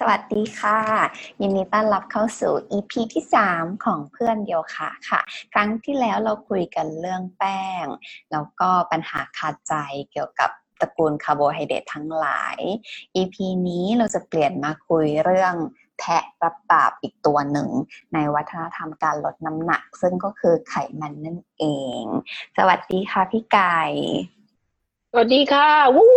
[0.00, 0.80] สวัสดีค่ะ
[1.40, 5.20] ยินดีต้อนรับเข้าสู่ EP ที่ 3 ของเพื่อนเดียวค่ะค่ะ
[5.52, 7.84] ครั้งที่แล้วเราคุยกันเรื่องแป้ง
[8.32, 9.74] แล้วก็ปัญหาคาใจ
[10.10, 12.58] เกี่ยวกับตระกูลคาร์โบไฮเดรตทั้งหลาย
[13.16, 13.36] EP
[13.68, 15.54] นี้เราจะเปลี่ยนมาคุยเรื่อง
[15.98, 17.68] แพะรับบาปอีกตัวหนึ่ง
[18.14, 21.64] ในวัฒนธรรมการลดน้ำหนัก ซึ่งก็คือไขมันนั่นเอ
[22.00, 22.02] ง
[22.56, 23.80] สวัสดีค่ะพี่ไก่
[25.10, 26.15] สวัสดีค่ะ วู้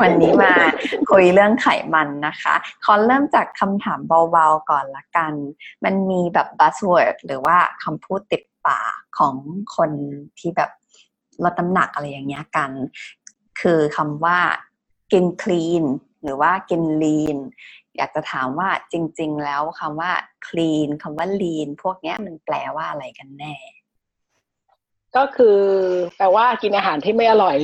[0.00, 0.52] วันนี้มา
[1.10, 5.32] คุยเรื่องไขมันนะคะขอเริ่มจากคำถามเบาๆก่อนละกัน
[5.84, 9.34] มันมีแบบ buzzword หรือว่าคำพูดติดปากของ
[9.76, 9.90] คน
[10.38, 10.70] ที่แบบ
[11.44, 12.70] ลดน้ำหนักอะไรอย่างเงี้ยกัน
[13.60, 14.38] คือคำว่า
[15.12, 15.84] กิน clean
[16.22, 17.38] หรือว่ากิน lean
[17.96, 20.12] อยากจะถามว่าจริง ๆ แล้วคำว่า
[20.46, 23.56] clean คำว่า lean พวกนี้มันแปลว่าอะไรกันแน่
[25.16, 25.58] ก็คือ
[26.16, 27.56] แปลว่ากินอาหารที่ไม่อร่อย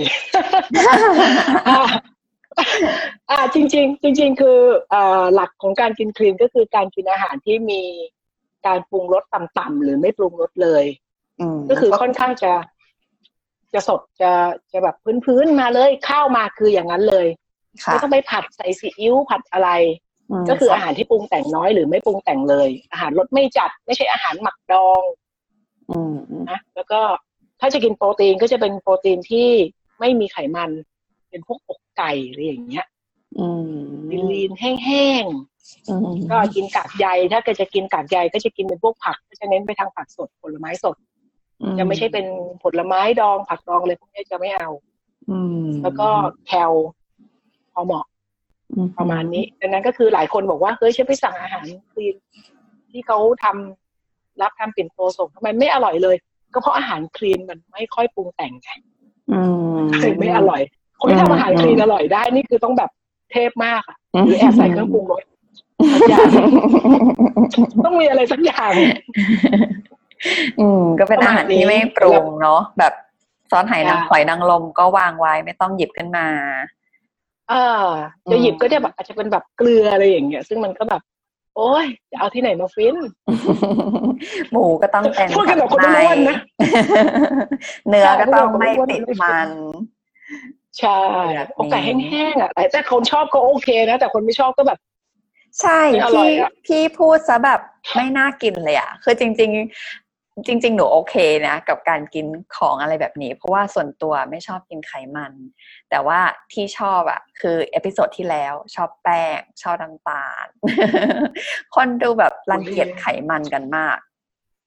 [3.31, 4.59] อ่าจริงๆจริง ๆ คือ
[4.93, 7.83] อ่าหลักของการกินคลีนก็คือการกินอาหารที่มี
[8.67, 10.85] การปรุงรสต่ำๆหรือไม่ปรุงรสเลย
[11.41, 12.53] อืมก็คือค่อนข้างจะ
[13.75, 14.31] จะสดจะ
[14.73, 17.27] จะแบบพื้นๆมาเลยข้าวมาคืออย่างนั้นเลย
[17.85, 19.71] ค่ะไม่ต้องไปผัดใส่ซีอิ๊วผัดอะไร
[20.43, 25.03] มก็คืออาหารที่ปรุงแต่งน้อยหรือไม่ปรุงแต่งเลย อาหารรสไม่จัด ไม่ใช่อาหารหมักดอง
[25.91, 27.01] อืมอืมนะแล้วก็
[27.61, 29.49] ถ้าจะกินโปรตีนก็จะเป็นโปรตีนที่
[30.01, 30.71] ไม่มีไขมัน
[31.31, 32.87] เป็นพวกอกไก่อะไรอย่างเงี้ย
[33.39, 33.91] อืม
[34.33, 35.25] ลีนๆแห้ง
[35.89, 40.97] อืมๆก็กินกากใยถ้าเกิดจะกินกากใยก็จะกินเป็นพวกผักก็จะเน้นไปทางผักสดผลไม้สด
[41.79, 42.27] จะไม่ใช่เป็น
[42.63, 44.69] ผลไม้ดองผักดองเลยพวกนี้จะไม่เอา
[45.31, 46.09] อืมแล้วก็
[46.47, 46.73] แคล
[47.73, 48.07] พอเหมาะ
[48.73, 52.15] อืประมาณนี้ดังนั้นก็คือหลายคนบอกว่าเฮ้ยฉันไปสั่งอาหารคลีน
[52.91, 56.17] ที่เขาทำรับทำปิ่นโตส่งทำไมไม่อร่อยเลย
[56.53, 58.71] ก็เพราะอาหารคลีนมันไม่ค่อยปรุงแต่งไง
[59.33, 59.41] อื
[59.75, 60.63] มเลยไม่อร่อย
[61.01, 62.91] คนที่ทำอาหารคลีนอร่อยได้นี่คือต้องแบบ
[63.33, 65.23] เทพมากอะหรือแอบใส่เครื่องปรุงรส
[65.93, 66.31] สักอย่าง
[67.85, 68.73] ต้องมีอะไรสักอย่าง
[70.61, 72.93] อืม ก็เป็นอาหารที่ไม่ปรุงเนาะแบบ
[73.51, 76.27] ซอสไหนางใช่หอยนางรมก็วางไว้ไม่ต้องหยิบขึ้นมา
[77.53, 77.87] อ่า
[78.31, 81.03] จะหยิบก็จะแบบอาจจะเป็นแบบเกลืออะไรอย่างเงี้ย ซึ่งมันก็แบบ
[81.57, 82.97] โอ้ยจะเอาที่ไหนมาฟิน
[84.53, 86.39] หมูก็ต้องเป็นพูดกันแบบคนสัอ้วนๆนะ
[87.89, 89.49] เนื้อก็ต้องใช่ไม่พูดกันแบบคนอ้วนๆติดมัน
[90.79, 91.01] ใช่
[91.35, 94.79] แบบนี้โอไก่แห้งๆอะแต่แต่คนชอบก็โอเคนะ แต่คนไม่ชอบก็แบบ
[95.61, 97.61] ใช่ไม่อร่อพี่ยอะพี่พูดซะแบบ
[97.95, 100.10] ไม่น่ากินเลยอะคือจริงๆ
[100.47, 101.15] จริง ๆ หนูโอเค
[101.49, 105.33] นะ กับการกินของอะไรแบบนี้ เพราะว่าส่วนตัวไม่ชอบกินไขมัน
[105.91, 106.19] แต่ว่า
[106.53, 110.47] ที่ชอบอะคือ episode ที่แล้วชอบแป้ง ชอบน้ำตาล
[111.75, 113.99] คนดูแบบรังเกียจไขมันกันมาก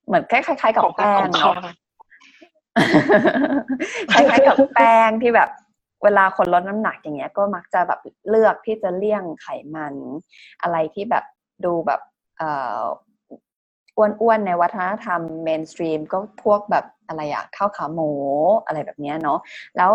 [0.07, 1.55] เหมือนคล้ายๆ กับของแป้งของเนาะ
[4.09, 5.49] เขาคล้ายๆกับแป้งที่แบบ
[6.03, 9.95] เวลาคนลดน้ำหนักอย่างเงี้ยก็มักจะแบบเลือกที่จะเลี่ยงไขมัน
[10.61, 11.25] อะไรที่แบบ
[11.65, 12.01] ดูแบบ
[12.37, 12.81] เอ่อ
[13.97, 18.11] อ้วนๆในวัฒนธรรมเมนสตรีมก็พวกแบบอะไรอะข้าวขาหมู
[18.65, 19.39] อะไรแบบเนี้ยเนาะ
[19.77, 19.91] แล้ว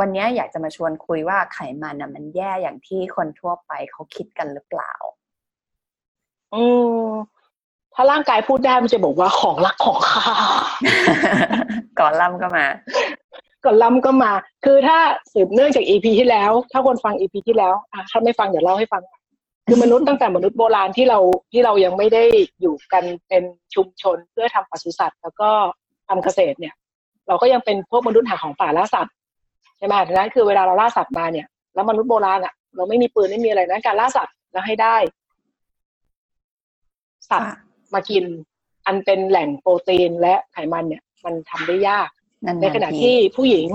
[0.00, 4.92] วันเนี้ยอยากจะมาชวนคุยว่าไขมันน่ะมันแย่อย่างที่คนทั่วไปเขาคิดกันหรือเปล่า
[6.54, 6.62] อื
[7.06, 7.10] ม
[7.94, 10.24] ถ้าร่างกายพูดได้มันจะบอกว่าของรักของข้า
[12.00, 12.66] ก่อนล่ำก็มา
[13.64, 14.32] ก่อนล้ำก็มา
[14.64, 14.98] คือถ้า
[15.32, 19.02] สืบเนื่องจากอีพีที่แล้ว ถ้าคนฟังอีพีที่แล้วอะถ้าไม่ฟังเดี๋ยวเล่าให้ฟัง
[19.70, 21.18] คือมนุษย์ตั้งแต่มนุษย์โบราณที่เรา
[21.52, 22.24] ที่เรายังไม่ได้
[22.60, 25.50] อยู่กันเป็นชุมชนเพื่อทำปศุสัตว์ แล้วก็
[26.08, 26.74] ทำเกษตรเนี่ย
[27.28, 29.14] เราก็ยังเป็นพวกมนุษย์หาของป่าล่าสัตว์
[29.78, 34.96] ใช่ไหมดังนั้นคือเวลาเราล่าสัตว์มาเนี่ย แล้วมนุษย์โบราณอะ เราไม่มีปืนไม่มีอะไรนั้นการล่าสัตว์แล้วให้ได้
[37.30, 37.52] สัตว์
[37.94, 38.24] มากิน
[38.86, 42.08] อันเป็นแหล่งโปรตีนและไขมันเนี่ย มันทำได้ยาก
[42.46, 43.68] นั่นในขณะที่ผู้หญิง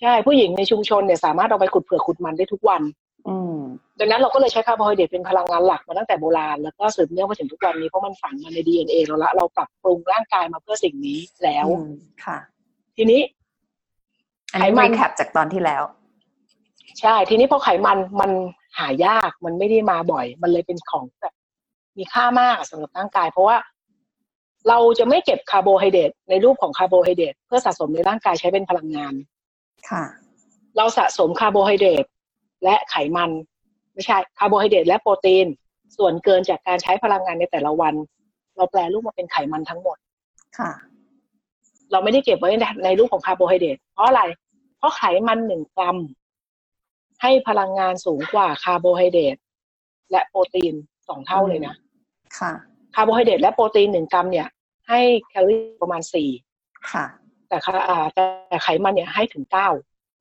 [0.00, 2.82] ใช่ผู้หญิงในชุมชนเนี่ย สามารถเอาไปขุดเผือกขุดมันได้ทุกวัน
[3.28, 3.58] อืม
[4.00, 11.90] ดังนั้นเราก็เลยใช้คาร์โบไฮเดรตเป็นพลังงานหลักมาตั้งแต่โบราณ แล้วก็สืบเนื่องมาถึงทุกวันนี้เพราะมันฝังมาใน DNA เราละเราปรับปรุงร่างกายมาเพื่อสิ่งนี้แล้วอืม
[12.24, 12.38] ค่ะ
[12.96, 13.20] ทีนี้
[14.52, 15.82] อันนี้ไขมัน recap จากตอนที่แล้ว
[17.00, 18.30] ใช่ ทีนี้พอไขมันมัน
[18.78, 21.34] หายากมันไม่ได้มาบ่อย มันเลยเป็นของแบบ
[21.96, 23.56] มีค่ามากสำหรับร่างกาย เพราะว่า
[24.68, 29.14] เราจะไม่เก็บคาร์โบไฮเดรตในรูปของคาร์โบไฮเดรตเพื่อสะสมในร่างกายใช้เป็นพลังงาน
[29.90, 30.04] ค่ะ
[30.76, 32.04] เราสะสมคาร์โบไฮเดรต
[32.64, 33.30] และไขมัน
[33.92, 35.46] ไม่ใช่คาร์โบไฮเดรตและโปรตีน
[35.96, 37.94] ส่วนเกินจากการใช้พลังงานในแต่ละวัน
[38.56, 39.96] เราแปรรูปมาเป็นไขมันทั้งหมด
[40.58, 40.70] ค่ะ
[41.92, 44.22] เราไม่ได้เก็บไว้ในในรูปของคาร์โบไฮเดรตเพราะอะไร
[44.78, 45.96] เพราะไขมันหนึ่งกรัม
[47.22, 49.36] ให้พลังงานสูงกว่าคาร์โบไฮเดรต
[50.10, 50.74] และโปรตีน
[51.08, 51.74] สองเท่าเลยนะ
[52.38, 52.52] ค่ะ
[52.94, 54.48] คาร์โบไฮเดรตและโปรตีนหนึ่งกรัมเนี่ย
[54.88, 56.28] ให้แคลอรี่ประมาณสี่
[56.92, 57.06] ค่ะ
[57.48, 58.24] แต่คาอ่าแต่
[58.62, 59.68] ไขมันเนี่ยให้ถึงเก้า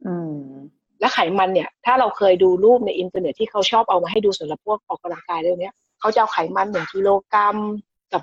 [0.07, 0.37] อืม
[1.05, 7.57] และและไขมันเนี่ย ถ้าเราเคยดูรูปในอินเทอร์เน็ตที่เขาชอบเอามาให้ดูสำหรับพวกออกกำลังกายเรื่องนี้ยเขาจะเอาไขมันหนึ่งกิโลกรัม
[8.13, 8.21] กับ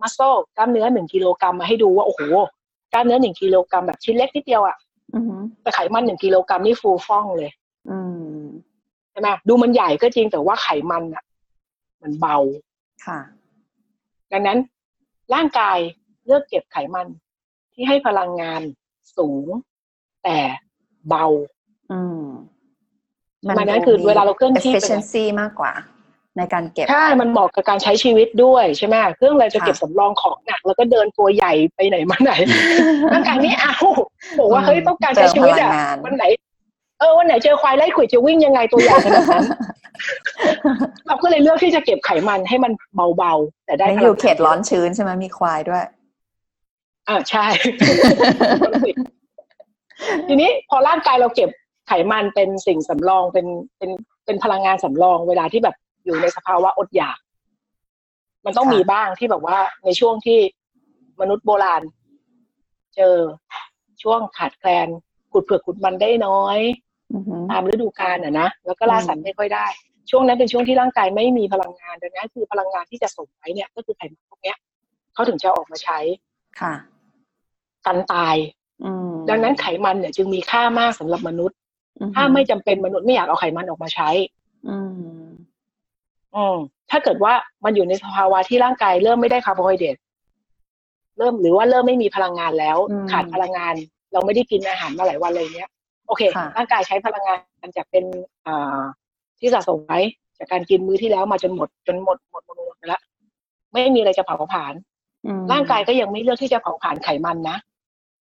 [0.00, 0.18] มัสโซ
[0.56, 2.20] กล้ามเนื้อหนึ่งกิโลกรัมมาให้ดูว่าโอ้โห
[2.92, 4.76] กล้ามเนื้อหนึ่งกิโลกรัมแบบชิ้นเล็กนิดเดียวอะ
[5.14, 7.50] อือหือแต่ไขมันหนึ่งกิโลกรัมนี่ฟูฟ่องเลย
[7.90, 7.98] อื
[8.40, 8.42] ม
[9.10, 11.24] ใช่ไหมดูมันใหญ่ก็จริงแต่ว่าไขมันอะ
[12.02, 12.36] มันเบา
[13.06, 13.18] ค่ะ
[14.32, 14.58] ดังนั้น
[15.34, 15.78] ร่างกาย
[16.26, 17.06] เลือกเก็บไขมัน
[17.72, 18.62] ที่ให้พลังงาน
[19.16, 19.46] สูง
[20.24, 20.38] แต่
[21.08, 21.26] เบา
[21.92, 22.22] อืม
[23.46, 25.72] มันนั้นคือเวลาเราเคลื่อนที่ไป efficiency มากกว่า
[26.36, 32.32] ในการเก็บใช่มันเหมาะกับการใช้ชีวิตด้วยใช่ไหมเครื่องอะไรจะค่ะเก็บสำรองของหนัก แล้วก็เดินตัวใหญ่ไปไหนมาไหน
[33.12, 33.86] ร่างกายนี้อ้าว
[34.38, 36.24] บอกว่าเฮ้ยต้องการใช้ชีวิตอะเจอพลังงานวันไหน
[36.98, 39.44] เออวันไหนเจอควายไล่ขวิดจะวิ่งยังไงตัวใหญ่ขนาดนั้น
[41.06, 42.72] เราก็เลยเลือกที่จะเก็บไขมันให้มัน
[43.16, 45.84] เบาๆแต่ได้ได้พอลังยู่เขตร้อนชื้นใช่ไหมมีควายด้วย
[47.08, 47.46] อ่าใช่
[50.28, 51.50] ทีนี้พอร่างกายเราเก็บ
[51.92, 53.46] ไขมันเป็นสิ่งสำรองเป็น
[53.78, 53.90] เป็น
[54.26, 57.18] เป็นพลังงานสำรอง เวลาที่แบบอยู่ในสภาวะอดอยาก
[58.46, 60.38] มันต้องค่ะมีบ้างที่แบบว่าในช่วงที่
[61.20, 61.82] มนุษย์โบราณ
[62.96, 63.16] เจอ
[64.02, 64.88] ช่วงขาดแคลน
[65.32, 66.58] ขุดเผือกขุดมันได้น้อย
[67.12, 69.66] อือหือตามฤดูกาลอะนะแล้วก็ล่าสัตว์ไม่ค่อยได้
[70.10, 74.56] ช่วงนั้นเป็นช่วงที่ร่างกายไม่มีพลังงานดังนั้นคือพลังงานที่จะส่งไปเนี่ย ก็คือไขมันพวกเนี้ย
[75.14, 75.98] เขาถึงจะออกมาใช้
[76.60, 76.74] ค่ะ
[77.86, 78.36] กันตาย
[78.84, 81.59] อืมดังนั้นไขมันเนี่ย จึงมีค่ามากสำหรับมนุษย์อือหือ
[82.14, 84.10] ถ้าไม่จำเป็นมนุษย์ไม่อยากเอาไขมันออกมาใช้
[84.68, 84.76] อื
[85.22, 85.28] ม
[86.34, 86.56] อืม
[86.90, 87.32] ถ้าเกิดว่า
[87.64, 89.96] มันอยู่ในสภาวะที่ร่างกายเริ่มไม่ได้คาร์โบไฮเดรต
[91.18, 93.74] เริ่มหรือว่าเริ่มไม่มีพลังงานแล้วอืมขาดพลังงาน
[94.12, 95.70] เราไม่ได้กินอาหารมาหลายวันเลยเนี้ย
[96.06, 98.04] โอเคค่ะร่างกายใช้พลังงานจากเป็น
[98.46, 98.80] อ่า
[99.40, 100.00] ที่สะสมไว้
[100.38, 103.02] จากการกินมื้อที่แล้วมาจนหมดจนหมดหมดหมดหมดไปแล้ว
[103.72, 104.74] ไม่มีอะไรจะเผาผลาญ
[105.26, 107.56] อืมร่างกายก็ยังไม่เลือกที่จะเผาผลาญไขมันนะ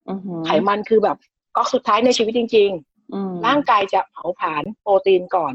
[0.10, 1.18] อือหือไขมันคือแบบ
[1.56, 2.89] ก๊อกสุดท้ายในชีวิตจริงอืมๆ
[3.48, 5.54] ร่างกายจะเผาผลาญโปรตีนก่อน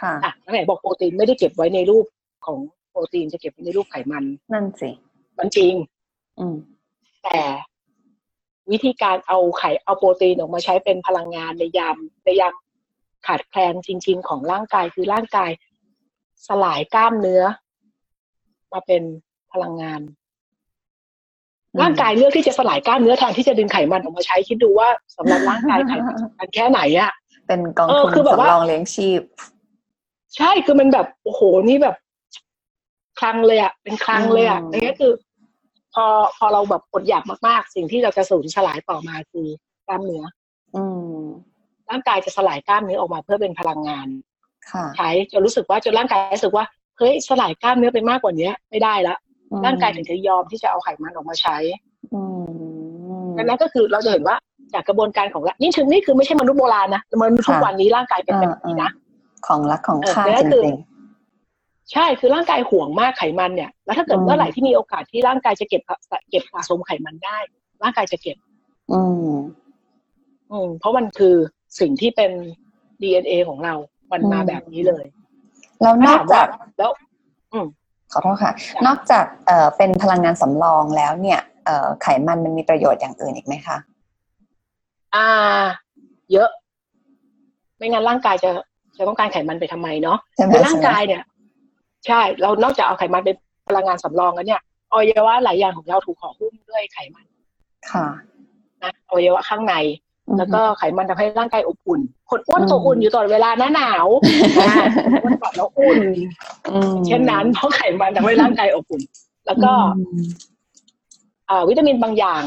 [0.00, 2.06] ค่ะอะแล้วไหนบอกโปรตีนไม่ได้เก็บไว้ในรูป
[2.46, 2.58] ของ
[2.90, 4.90] โปรตีนจะเก็บไว้ในรูปไขมัน นั่นสิ
[5.38, 5.74] มันจริง
[6.38, 6.56] อืม
[7.24, 7.40] แต่
[8.70, 12.54] วิธีการเอาไข่เอาโปรตีนออกมาใช้เป็นพลังงานในยามในยาม
[13.26, 15.50] ขาดแคลนจริง ๆ ของร่างกายคือร่างกาย
[16.46, 17.42] สลายกล้ามเนื้อ
[18.72, 19.02] มาเป็น
[19.52, 20.23] พลังงานอืม
[21.82, 27.12] ร่างกายเลือกที่จะสลายกล้ามเนื้อแทนที่จะดึงไขมันออกมาใช้คิดดูว่าสำหรับร่างกายไขมันสำคัญแค่ไหนอะ
[27.46, 29.20] เป็นกองเออทุนคือแบบว่าสำรองเลี้ยงชีพ
[30.36, 31.96] ใช่คือมันแบบโอ้โหนี่แบบ
[33.20, 35.12] คลังเลยอะเป็นคลังเลยอะอืมอันนี้คือ
[35.94, 36.04] พอ
[36.36, 39.46] พอเราแบบอดอยากมากๆ สิ่งที่เราจะสูญสลายต่อมาคือ
[39.86, 40.24] กล้ามเนื้อ
[40.76, 40.84] อื
[41.18, 41.22] ม
[41.90, 44.08] ร่างกายจะสลายกล้ามเนื้อออกมาเพื่อเป็นพลังงาน
[44.70, 46.64] ค่ะใช้จนรู้สึกว่าจนร่างกายรู้สึกว่า
[46.98, 49.33] เฮ้ยสลายกล้ามเนื้อไปมากกว่านี้ไม่ได้ละอืม
[49.66, 51.56] ร่างกายถึงจะยอมที่จะเอาไขมันออกมาใช้
[52.14, 52.20] อื
[53.24, 54.36] มดังนั้นก็คือเราจะเห็นว่า
[54.74, 58.90] จากกระบวนการของละนี่ถึงนี่คือไม่ใช่มนุษย์โบราณนะมนุษย์ทุกค่ะวันนี้ร่างกายเป็นแบบนี้นะ
[59.46, 60.76] ของรักของเออข้าแล้วจคือริง
[61.92, 65.82] ใช่คือร่างกายห่วงมากไขมันเนี่ย แล้วถ้าเกิดอืมเมื่อไหร่ที่มีโอกาสที่ร่างกายจะเก็บ
[66.30, 67.38] เก็บสะสมไขมันได้
[67.82, 69.34] ร่างกายจะเก็บๆอืม
[70.50, 71.34] อืม เพราะมันคือ
[71.80, 72.30] สิ่งที่เป็น
[73.02, 73.74] DNA ของเรา
[74.12, 75.04] มันมาอืมแบบนี้เลย
[75.82, 76.48] แล้วนอกถามว่าจาก
[76.78, 76.92] แล้ว
[78.14, 83.76] ขอโทษค่ะจ้ะนอกจากเอ่อเป็นพลังงานสำรองแล้วเนี่ยเอ่อไขมันมันมีประโยชน์อย่างอื่นอีกไหมคะ
[85.14, 85.28] อ่า
[86.32, 86.48] เยอะ
[87.76, 88.50] ไม่งั้นร่างกายจะ
[88.96, 91.22] จะต้องการไขมันไปทำไมเนาะใช่ไหมคือร่างใช่ไหมกายเนี่ย
[92.06, 93.36] ใช่ เรานอกจากเอาไขมันเป็น
[93.68, 94.60] พลังงานสำรองแล้วเนี่ย
[94.92, 97.26] อวัยวะหลายอย่างของเราถูกห่อหุ้มด้วยไขมัน
[97.90, 98.06] ค่ะ
[98.82, 99.74] นะอวัยวะข้างใน
[100.38, 102.00] แล้วก็ไขมันทำให้ร่างกายอบอุ่น
[102.30, 104.06] คนอ้วนตัวอุ่นอยู่ตลอดเวลาหน้าหนาว
[104.62, 104.74] อ่า
[105.22, 105.98] อ้วนกอดแล้วอุ่น
[106.70, 109.02] อืมเช่นนั้นเพราะไขมันทำให้ร่างกายอบอุ่น
[109.46, 110.24] แล้วก็อืม
[111.50, 112.42] อ่าวิตามินบางอย่าง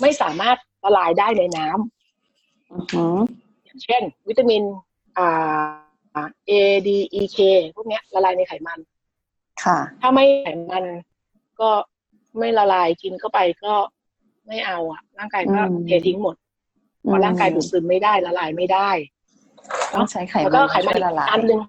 [0.00, 3.16] ไม่สามารถละลายได้ในน้ำอือหือ
[3.64, 4.62] อย่างเช่น วิตามิน
[5.18, 6.52] อ่า A
[6.86, 6.88] D
[7.20, 7.38] E K
[7.74, 8.78] พวกเนี้ยละลายในไขมัน
[9.64, 10.84] ค่ะ ถ้าไม่ไขมัน
[11.60, 11.70] ก็
[12.38, 13.74] ไม่ละลายกินเข้าไปก็
[14.46, 18.90] ไม่เอาอะ ร่างกายก็อืมเททิ้งหมดเพราะร่างกายดูดซึมไม่ได้ละลายไม่ได้
[19.94, 21.60] ต้องใช้ไขแล้วมัก็นไขมันช่วยอีละกลายอันหนึ่ง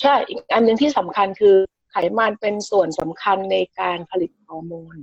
[0.00, 1.56] ใช่อีกอันหนึ่งที่สำคัญคือ
[1.90, 4.96] ไขมันเป็นส่วนสำคัญในการผลิตฮอร์โมน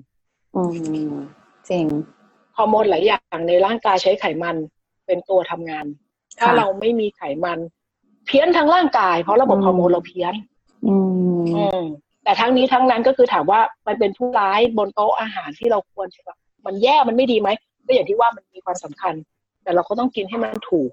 [0.55, 0.63] อื
[1.09, 1.13] ม
[1.69, 1.85] จริง
[2.57, 4.55] ฮอร์โมนหลายอย่างในร่างกายใช้ไขมัน
[5.05, 5.85] เป็นตัวทำงาน
[6.39, 7.59] ถ้าค่ะเราไม่มีไขมัน
[8.25, 10.33] เพี้ยนทั้งร่างกาย เพราะระบบอืมฮอร์โมนเราเพี้ยน
[10.87, 10.95] อื
[11.41, 11.83] มอืม
[12.23, 17.49] แต่ทั้งนี้ทั้งนั้นก็คือถามว่ามันเป็นผู้ร้ายบนโต๊ะอาหารที่เราควรจะแบบมันแย่มันไม่ดีไหม
[17.89, 19.13] ก็อย่างที่ว่ามันมีความสำคัญ
[19.63, 20.91] แต่เราก็ต้องกินให้มันถูก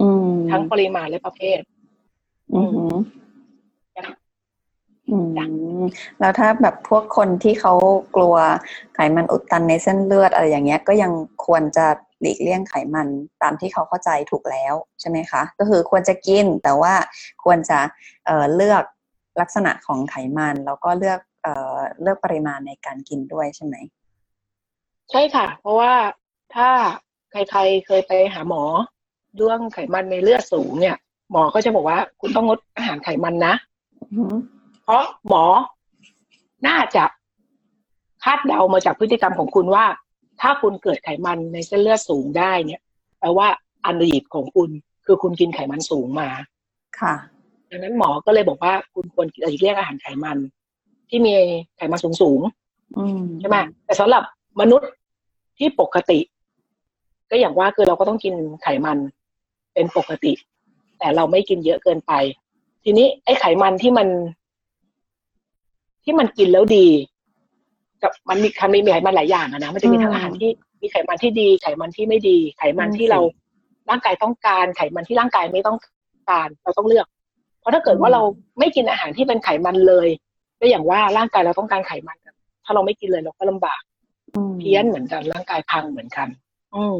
[0.00, 1.58] อืมทั้งปริมาณและประเภท
[2.54, 2.94] อือหือ
[3.96, 4.06] จ้ะ
[5.10, 5.46] อืมจ้ะ
[6.20, 7.72] แล้วถ้าแบบพวกคนที่เขา
[8.16, 8.34] กลัว
[8.94, 11.12] ไขมันอุดตันในเส้นเลือดอะไรอย่างเงี้ย ก็ยัง
[11.46, 11.86] ควรจะ
[12.20, 13.08] หลีกเลี่ยงไขมัน
[13.42, 16.94] ตามที่เขาเข้าใจถูกแล้วใช่ไหมคะ ก็คือควรจะกินแต่ว่า
[17.44, 17.78] ควรจะ
[18.26, 18.84] เอ่อเลือก
[19.40, 23.76] ลักษณะของไขมันแล้วก็เลือกเอ่อเลือกปริมาณในการกินด้วยใช่ไหม
[25.10, 25.92] ใช่ค่ะ เพราะว่า
[26.54, 26.70] ถ้า
[27.30, 28.62] ใครๆเคยไปหาหมอ
[29.36, 30.96] เรื่องไขมันในเลือดสูงเนี่ย
[31.32, 33.54] หมอก็จะบอกว่า คุณต้องงดอาหารไขมันนะ
[34.02, 34.34] อือหือ
[34.84, 35.44] เพราะหมอ
[36.66, 37.04] น่าจะ
[38.24, 39.84] คาดเดามาจากพฤติกรรมของคุณว่า
[40.40, 42.82] ถ้าคุณเกิดไขมันในเส้นเลือดสูงได้เนี่ย
[43.20, 43.48] แปลว่า
[43.84, 44.70] อันดีตของคุณ
[45.06, 46.28] คือคุณกินไขมันสูงมา
[47.00, 47.14] ค่ะ
[47.70, 50.38] ดังนั้นหมอก็เลยบอกว่าคุณควรกินหลีกเลี่ยงอาหารไขมัน
[51.08, 51.32] ที่มี
[51.76, 54.22] ไขมันสูงสูงๆอืมใช่ไหมแต่สำหรับ
[54.60, 54.90] มนุษย์
[55.58, 56.18] ที่ปกติ
[57.32, 58.98] ก็อย่างว่าคือเราก็ต้องกินไขมัน
[59.74, 60.32] เป็นปกติ
[60.98, 62.12] แต่เราไม่กินเยอะเกินไป
[62.84, 64.08] ทีนี้ไอ้ไขมันที่มัน
[66.04, 66.86] ที่มันกินแล้วดี
[68.02, 70.50] กับมันมีคันมีไขมันหลายอย่างอะนะมันจะมีทั้งอาหารที่
[70.82, 73.20] มีไขมันที่ดี ไขมันที่ไม่ดี ไขมันที่เรา
[73.90, 75.78] ร่างกายต้องการ ไขมันที่ร่างกายไม่ต้อง
[76.30, 77.06] การเราต้องเลือก
[77.60, 78.22] เพราะถ้าเกิดว่าเรา
[78.58, 80.08] ไม่กินอาหารที่เป็นไขมันเลย
[80.60, 82.16] ก็อย่างว่าร่างกายเราต้องการไขมัน
[82.64, 83.82] ถ้าเราไม่กินเลยเราก็ลำบาก
[84.34, 86.28] อืมเพี้ยนเหมือนกันร่างกายพังเหมือนกัน
[86.74, 86.96] อืม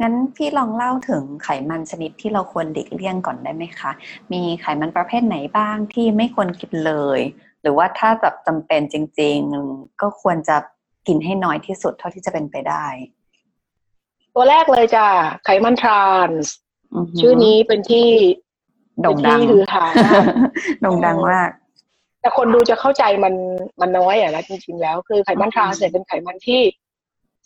[0.00, 3.90] งั้นพี่ลองเล่าถึงไขมันชนิดที่เราควรหลีกเลี่ยงก่อนได้ไหมคะ
[4.32, 7.20] มีไขมันประเภทไหนบ้างที่ไม่ควรกินเลย
[7.62, 9.38] หรือว่าถ้าแบบจำเป็นจริง
[9.70, 10.56] ๆ ก็ควรจะ
[11.06, 12.86] กินให้น้อยที่สุดเท่าที่จะเป็นไปได้
[14.34, 15.06] ตัวแรกเลยจ้ะ
[15.44, 16.52] ไขมันทรานส์
[16.92, 18.06] หืชื่อนี้เป็นที่
[19.00, 20.24] โด่งดังเป็นที่ฮือฮามาก
[20.82, 21.50] โด่งดังมาก
[22.20, 23.34] แต่คนดูจะเข้าใจมัน
[23.80, 26.60] มันน้อยอะนะจริงๆแล้ว คือไขมันทรานส์เนี่ยเป็นไขมันที่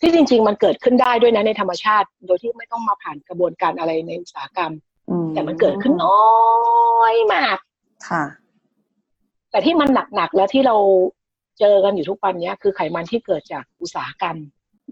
[0.03, 4.71] ที่จริง ๆ มันเกิดขึ้นได้ด้วยนะในธรรมชาติ โดยที่ไม่ต้องมาผ่านกระบวนการอะไรในอุตสาหกรรม
[5.09, 7.57] อืแต่มันเกิดขึ้นน้อยมาก
[8.09, 8.23] ค่ะ
[9.51, 10.75] แต่ที่มันหนักๆแล้วที่เรา
[11.59, 14.37] เจอกันอยู่ทุกวันเนี้ยคือไขมันที่เกิดจากอุตสาหกรรม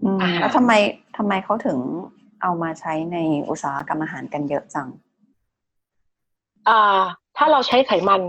[0.04, 0.72] อืมอาหารแล้วทำไม
[1.16, 1.78] ทำไมเขาถึง
[2.42, 3.18] เอามาใช้ใน
[3.50, 4.88] อุตสาหกรรมอาหารกันเยอะจัง
[6.68, 7.02] อ่า
[7.36, 8.22] ถ้าเราใช้ไขมัน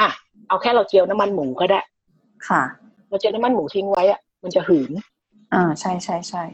[0.00, 0.08] อะ
[0.48, 1.80] เอาแค่เราเจียวน้ำมันหมูก็ได้
[2.48, 2.62] ค่ะ
[3.08, 4.90] เราเจียวน้ำมันหมูทิ้งไว้อะมันจะหืน
[5.54, 6.44] อ่าใช่ใช่ใช่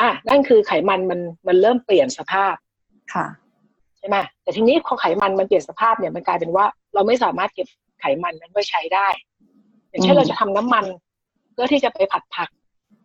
[0.00, 2.54] อะนั่นคือไขมันมันมันเริ่มเปลี่ยนสภาพ
[3.14, 3.26] ค่ะ
[3.98, 6.64] ใช่ไหมแต่ทีนี้พอไขมันมันเปลี่ยนสภาพเนี่ยมันกลายเป็นว่า
[6.94, 7.68] เราไม่สามารถเก็บ
[8.00, 9.08] ไขมันนั้นไว้ใช้ได้
[9.90, 10.84] อย่างเช่นอืมเราจะทำน้ำมัน
[11.52, 12.48] เพื่อที่จะไปผัดผัก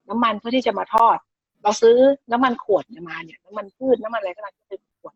[0.09, 1.17] น้ำมันเพื่อที่จะมาทอด
[1.63, 1.95] เราซื้อ
[2.31, 5.13] น้ำมันขวดเนี่ยมาเนี่ยน้ำมันพืชน้ำมันอะไรก็ตามที่เป็นขวด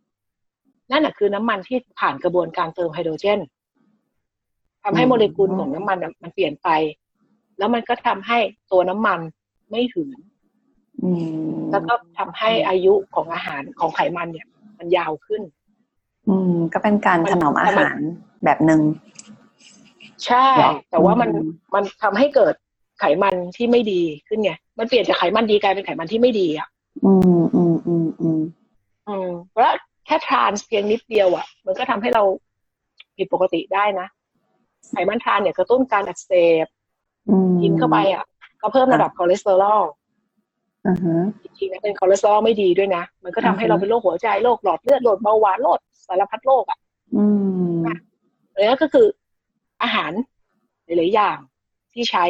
[0.92, 3.40] นั่นแหะคือน้ำมันที่ผ่านกระบวนการเติมไฮโดรเจน
[4.84, 6.70] ทำให้โมเลกุลของน้ำมันน่ะมันเปลี่ยนไป
[7.58, 8.38] แล้วมันก็ทำให้
[8.72, 9.20] ตัวน้ำมัน
[9.70, 10.18] ไม่หืน
[11.04, 11.12] อื
[11.54, 14.48] มแล้วก็ทำให้อายุของอาหารของไขมันเนี่ย
[14.78, 15.42] มันยาวขึ้น
[16.30, 17.98] อืม ก็เป็นการมันถนอมอาหาร
[18.44, 18.82] แบบหนึ่ง
[20.26, 22.56] ใช่หรอแต่ว่ามันอืมมันทำให้เกิด
[23.00, 26.68] ไขมันที่ไม่ดีขึ้นไงมันเปลี่ยนจากไขมันดีกลายเป็นไขมันที่ไม่ดีอะ
[27.06, 28.42] อืมอืมอืมอืม
[29.08, 32.24] อืมแล้วแค่ทรานส์เพียงนิดเดียวอะ มันก็ทำให้เรา
[33.18, 34.08] ผิดปกติได้นะ
[34.92, 36.32] ไขมันทรานเนี่ยกระตุ้นการอักเส
[36.66, 36.68] บ
[37.30, 38.26] อืมกินเข้าไปอะ
[38.68, 39.82] ก็เพิ่มระดับคอเลสเตอรอล
[40.88, 46.80] อือฮึจริงๆนะเป็นคอเลสเตอรอลไม่ดีด้วยนะ มันก็ทำให้อือฮึเราเป็นโรคหัวใจโรคหลอดเลือดโรคเบาหวานโรคสารพัดโรคอะ
[47.16, 47.26] อื
[47.78, 47.82] ม
[48.58, 49.08] แล้วก็คือ
[49.84, 50.12] อาหาร
[50.86, 51.38] หลายๆอย่าง
[51.94, 52.26] ที่ใช้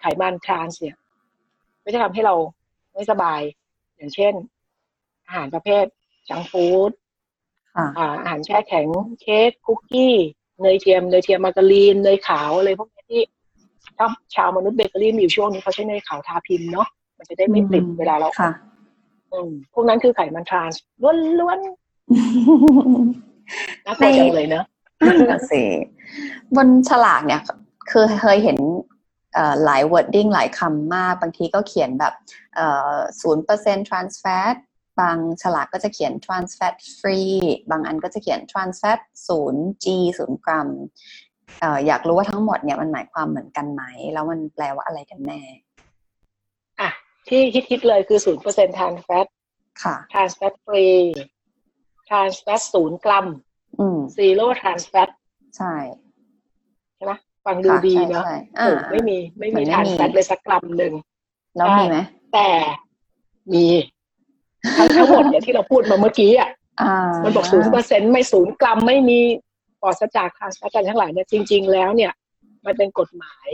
[0.00, 0.96] ไขมันทรานส์เนี่ย
[1.84, 2.34] ก็จะทำให้เรา
[2.92, 3.40] ไม่สบาย
[3.96, 4.32] อย่างเช่น
[5.26, 5.84] อาหารประเภท
[6.28, 6.90] junk food
[7.76, 8.86] ค่ะอ่าอาหารแช่แข็ง
[9.20, 10.14] เค้กคุกกี้
[10.60, 12.95] เนยเทียมเนยเทียมมาการีนเนยขาวอะไรพวกนี้ที่
[13.98, 16.88] ถ้าชาวมนุษย์เบเกอรี่มีอยู่ช่วงนี้เขาใช้เนยขาวทาพิมพ์เนาะ
[17.18, 18.50] มันจะได้ไม่ติดเวลาเราค่ะ
[19.32, 20.80] อืมพวกนั้นคือไขมันทรานส์
[21.40, 21.66] ล้วนๆ
[23.86, 24.64] น่ากลัวจังเลยเนอะ
[25.06, 25.62] นั่นน่ะสิ
[26.56, 27.42] บนฉลากเนี่ย
[27.90, 28.58] คือเคยเห็น
[29.34, 32.14] เอ่อหลาย wording หลายคำมาก บางทีก็เขียนแบบ
[33.20, 34.56] ศูนย์เปอร์เซ็นต์ trans fat
[35.00, 37.36] บางฉลากก็จะเขียน trans fat free
[37.70, 39.86] บางอันก็จะเขียน trans fat ศูนย์ g
[40.18, 40.68] ศูนย์กรัม
[41.25, 45.40] เอ่ออยากรู้ว่าทั้งหมดเนี่ยมันหมายความเหมือนกันไหม แล้วมันแปลว่าอะไรกันแน่
[46.80, 46.90] อะ
[47.28, 49.26] ที่ฮิตๆเลยคือศูนย์เปอร์เซ็นต์ทานแฟต
[49.82, 50.86] ค่ะ ทานแฟตฟรี
[52.10, 53.26] ทานแฟตศูนย์กรัม
[53.80, 55.08] อืมซีโร่ทานแฟต
[55.56, 55.74] ใช่
[56.96, 57.12] ใช่ไหม
[57.46, 60.92] ฟังดูค่ะดีใช่เนาะใช่โอ้อ่าไม่มีไม่เหมืมีอนไม่ทานมีแฟตเลยสักกรัมหนึ่ง
[61.56, 61.98] แล้วใช่มีไหม
[62.32, 62.48] แต่
[63.52, 63.64] มี
[64.76, 66.50] ทั้งทั้งหมดเนี่ยที่เราพูดมาเมื่อกี้อะ
[66.80, 69.45] อ่ามันบอกศูนย์เปอร์เซ็นต์ไม่ศูนย์กรัมไม่มีปล
[69.86, 72.12] อดจากทานแฟตกันทั้งหลายเนี่ยจริง ๆ แล้วเนี่ย
[72.66, 73.48] มันเป็นกฎหมาย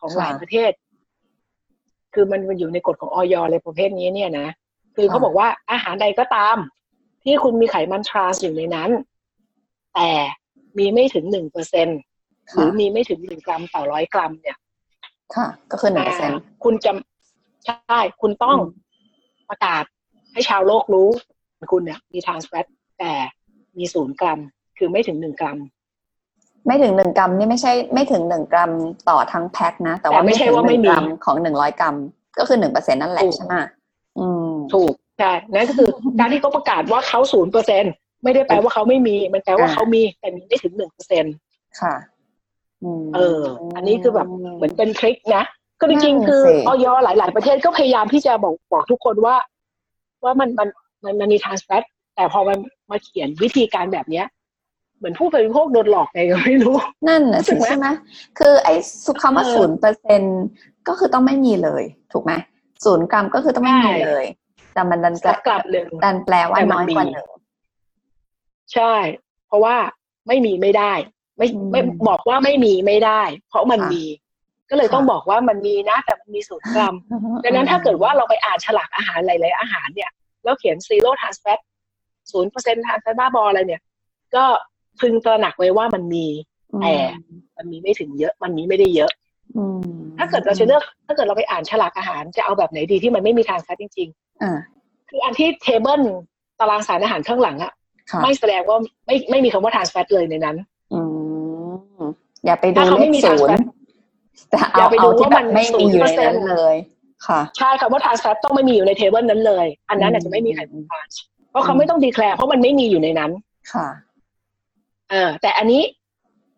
[0.00, 0.72] ของหลายประเทศ
[2.14, 4.48] คือมันมันอยู่ในกฎของออยเลยประเภทนี้เนี่ยนะ
[4.96, 6.56] คือเขาบอกว่าอาหารใดก็ตาม
[7.24, 8.90] ที่คุณมีไขมันทรานส์อยู่ในนั้น
[9.94, 10.10] แต่
[10.78, 11.88] มีไม่ถึงหนึ่งเปอร์เซ็น
[12.52, 14.58] หรือมีไม่ถึงหนึ่งกรัมต่อร้อยกรัม เนี่ย
[15.34, 16.92] ค่ะ ก็คือหนึ่งเปอร์เซ็นต์อ่าคุณจะ
[17.66, 18.70] ใช่คุณต้องอืม
[19.50, 19.84] ประกาศ
[20.32, 21.08] ให้ชาวโลกรู้
[21.72, 22.66] คุณเนี่ยมีทรานส์แฟต
[22.98, 23.12] แต่
[23.78, 24.40] มีศูนย์กรัม
[24.80, 25.58] คือไม่ถึงหนึ่งกรัม
[26.66, 28.70] ไม่ถึงหนึ่งกรัมนี่ไม่ใช่ไม่ถึงหนึ่งกรัม
[29.08, 31.96] ต่อทั้งแพ็คนะ แต่ว่าแต่ไม่ใช่ถึงว่าหไม่นึ่งมีกรัมของหนึ่งร้อยกรัม
[32.38, 33.54] ก็คือหนึ่งเปอร์เซ็นนั่นแหละถูกใช่ไหม
[34.18, 37.84] อืมถูกใช่นั่นก็คือการที่เขาประกาศว่าเขาศูนย์เปอร์เซ็น
[38.22, 41.24] ไม่ได้แปลว่าเขาไม่มี มันแปลว่าอ่าเขามีแต่มีไม่ถึงหนึ่งเปอร์เซ็น
[41.80, 41.94] ค่ะ
[42.82, 43.40] อืมเออ
[43.76, 45.44] อันนี้คือแบบเหมือนเป็นทริคนะ
[45.80, 49.36] ก็จริงนั่นๆคือสิออยหลาย ๆ ประเทศก็พยายามที่จะบอกบอกทุกคนว่า
[50.24, 50.68] ว่ามันมัน
[51.04, 51.82] มันมันมีทรานส์แฟต
[52.16, 52.58] แต่พอมัน
[52.90, 54.26] มาเขียนวิธีการแบบเนี้ย
[55.00, 56.74] เหมือนผู้บริโภคโดนหลอกไงก็ไม่รู้
[57.08, 57.88] นั่นน่ะรู้สึสิกไหมใช่ไหม
[58.38, 60.22] คือไอ้สุคำว่าเออศูนย์เปอร์เซ็น
[60.88, 62.32] ก็คือต้องไม่มีเลย ถูกไหม
[62.84, 64.24] ศูนย์กรัมก็คือต้องไม่มีใช่เลย
[64.74, 67.28] แต่มันดันแปลสักกลับหนึ่งดันแปลว่าแต่มันน้อยกว่ามีหนึ่ง
[68.74, 68.94] ใช่
[69.46, 69.76] เพราะว่า
[70.28, 70.92] ไม่มีไม่ได้
[71.38, 74.04] ไม่อืมไม่บอกว่าไม่มีไม่ได้ เพราะมันค่ะมี
[74.70, 76.94] ก็เลยต้องค่ะบอกว่ามันมีนะ แต่มันมีศูนย์กรัม
[77.44, 80.10] ดังนั้นถ้าเกิดว่าเราไปอ่านฉลากอาหารหลายๆอาหารเนี่ย
[80.44, 81.58] แล้วเขียน zero trans fat
[82.32, 83.82] ศูนย์เปอร์เซ็นต์ trans fat บ้าบออะไรเนี่ย
[84.34, 84.44] ก็
[85.00, 86.26] พึงตระหนักไว้ว่ามันมี
[86.82, 86.94] แต่
[87.56, 89.10] มันมีไม่ถึงเยอะมันมีไม่ได้เยอะ
[89.56, 89.80] อืม
[90.18, 94.08] ถ้าเกิดเราจะเลือก ถ้าเกิดเราไปอ่านฉลากอาหารจะเอาแบบไหนดีที่มันไม่มี trans fat จริง
[94.42, 96.02] อ่าๆคืออันที่เทเบิล
[96.60, 97.72] ตารางสารอาหารข้างหลังอะ
[98.10, 100.56] ค่ะไม่แสดงว่าไม่ไม่มีคำว่าทานสแฟตเลยในนั้น
[100.92, 101.00] อื
[102.00, 102.02] ม
[102.46, 103.66] อย่าไปดูถ้าเขาเลไม่ขมีศูน transfer ย์
[104.50, 106.76] แต่อเอาย่าไปดูเอาที่ว่าแบมันบไม่มีอยู่ในนั้น0%เลย
[107.26, 111.06] ค่ะใช่คำว่าทานสแฟตต้องไม่มีอยู่ในเทเบิลนั้นเลย อันนั้นอาจจะไม่มีใครทาน
[111.50, 113.30] เพราะเขาไม่ต้องดีแคลร์เพราะมันไม่มีอยู่ในนั้น
[113.72, 113.86] ค่ะ
[115.10, 115.82] เออแต่อันนี้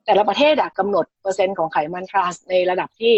[0.05, 3.15] แต่ละประเทศอะกำหนดเปอร์เซ็นต์ของไขมันทรานส์ในระดับที่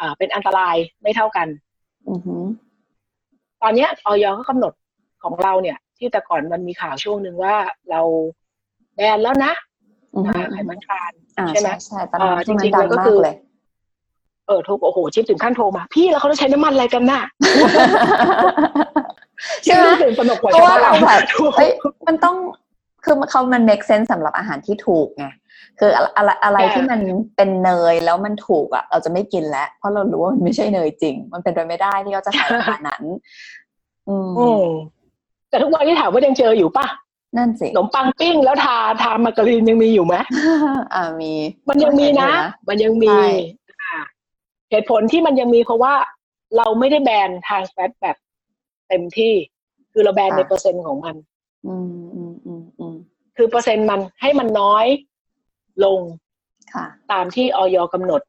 [0.00, 1.48] อ่าเป็นอันตรายไม่เท่ากัน
[2.10, 2.44] อือหือ
[3.62, 4.72] ตอนเนี้ยออยก็กำหนด
[5.22, 7.54] ของเราเนี่ย ที่แต่ก่อนมันมีข่าวช่วงหนึ่งว่า
[7.90, 8.00] เรา
[8.94, 9.52] แบนแล้วนะ
[10.14, 13.36] อือหือ่าอไขมันทรานส์อ่าใช่ไหมใช่ใช่ตอนนั้นเอ่อที่มันจริงๆดัแล้งวก็มาคืกอเลย
[14.46, 17.22] เออโทรโอ้โหจิ๊บถึงขั้นโทรมา พี่แล้วเขาจะใช้น้ำมันอะไรกันน่ะ
[19.64, 21.70] ใช่ไหมจิ๊บตื่นตระหนกกว่าเพราะว่าชเราวแบบถูกเฮ้ย
[22.06, 22.36] มันต้อง
[23.08, 25.26] คือเขามัน make sense สำหรับอาหารที่ถูกไง
[25.78, 27.00] คืออะไรอะไรอะไรใช่ที่มัน
[27.36, 33.02] เป็นเนยแล้วมันถูกอะ เราจะไม่กินแล้ว เพราะเรารู้ว่ามันไม่ใช่เนยจริง มันเป็นไปไม่ได้ที่เขาจะขายราคานั้น
[34.08, 34.66] อืมอืม
[35.48, 36.86] แต่ทุกวันที่ถามว่ายังเจออยู่ป่ะ
[37.36, 40.14] นั่นสิขนมปังปิ้งแล้วทาทามาการีนยังมีอยู่ไหม
[40.94, 41.32] อ่ามี
[41.68, 43.26] มันยังมีนะก็เห็อยู่มันยังมีใช่
[43.82, 43.96] อ่า
[44.70, 45.94] เหตุผลที่มันยังมีเพราะว่า
[46.56, 48.16] เราไม่ได้แบนทานสแฟตแบบ
[48.88, 49.32] เต็มที่
[49.92, 51.16] คือเราแบนในเปอร์เซ็นต์ของมัน
[51.66, 52.17] อืมอืมอืมอืม
[53.40, 54.86] คือเปอร์เซ็นต์มันให้มันน้อย
[55.84, 56.00] ลง
[56.74, 58.20] ค่ะตามที่ออยกำหนด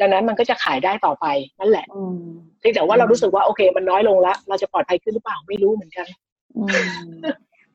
[0.00, 1.26] ดังนั้นมันก็จะขายได้ต่อไป
[1.60, 2.20] นั่นแหละอืม
[2.60, 6.06] เพียงแต่ว่าเรารู้สึกว่าโอเค มันน้อยลงแล้วเราจะปลอดภัยขึ้นหรือเปล่าไม่รู้เหมือนกัน
[6.56, 7.08] อืม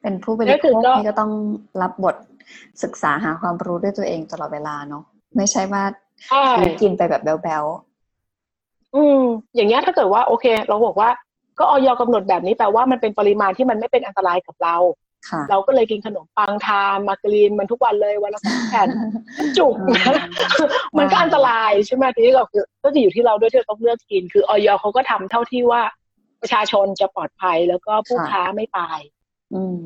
[0.01, 1.31] เป็นผู้บริก็โภคือคก็ที่ก็ต้อง
[1.81, 2.15] รับบท
[2.83, 5.03] ศึกษาหาความรู้ด้วยตัวเองตลอดเวลาเนาะ
[5.37, 5.83] ไม่ใช่ว่า
[6.27, 7.65] ใช่ซื้อกินไปแบบแบ๊ว
[8.95, 9.21] อืม
[9.55, 11.09] อย่างเงี้ยถ้าเกิดว่า โอเค เราบอกว่า
[11.59, 15.08] ก็ออยกำหนดแบบนี้แปลว่ามันเป็นปริมาณที่มันไม่เป็นอันตรายกับเราๆค่ะ
[15.49, 18.87] เราก็เลยกินขนมปังทานมาการีนมันทุกวันเลยวันละสองแผ่น
[19.57, 20.15] จุกนะ
[20.97, 25.81] มันก็อันตรายใช่ไหมทีนี้ก็คือก็จะอยู่ที่เราด้วยที่เราต้องเลือกกิน คือออยเขาก็ทำเท่าที่ว่า
[26.41, 28.99] ประชาชนจะปลอดภัยแล้วก็ผู้ค่ะค้าไม่ตาย
[29.53, 29.81] อืม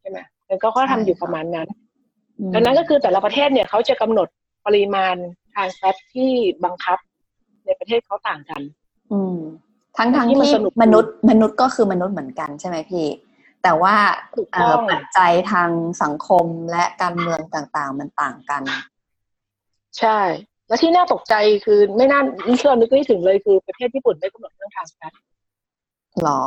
[0.00, 1.68] ใช่ไหมมันก็เขาทำอยู่ใช่ค่ะประมาณนั้น
[2.38, 4.28] อืมดังนั้นก็คือแต่ละประเทศเนี่ยเขาจะกำหนด
[4.66, 5.14] ปริมาณ
[5.54, 6.30] ทานแฟตที่
[6.64, 6.98] บังคับ
[7.66, 8.62] ในประเทศเขาต่างกัน
[9.12, 9.38] อืม
[9.96, 13.06] ทั้งทั้งที่มันที่สนุกมนุษย์มนุษย์ก็คือมนุษย์เหมือนกันใช่ไหมพี่
[13.62, 13.96] แต่ว่า
[14.36, 15.70] ถูกเอ่ต้อองปัจจัยทาง
[16.02, 18.62] สังคมและการเมืองต่างๆ มันต่างกัน
[19.98, 20.18] ใช่
[20.68, 22.20] แล้วที่น่าตกใจคือไม่น่า
[22.58, 25.12] ที่เรานึกไม่ถึงเลยคือประเทศญี่ปุ่นไม่กำหนดเรื่องทานแฟต
[26.22, 26.42] หรอ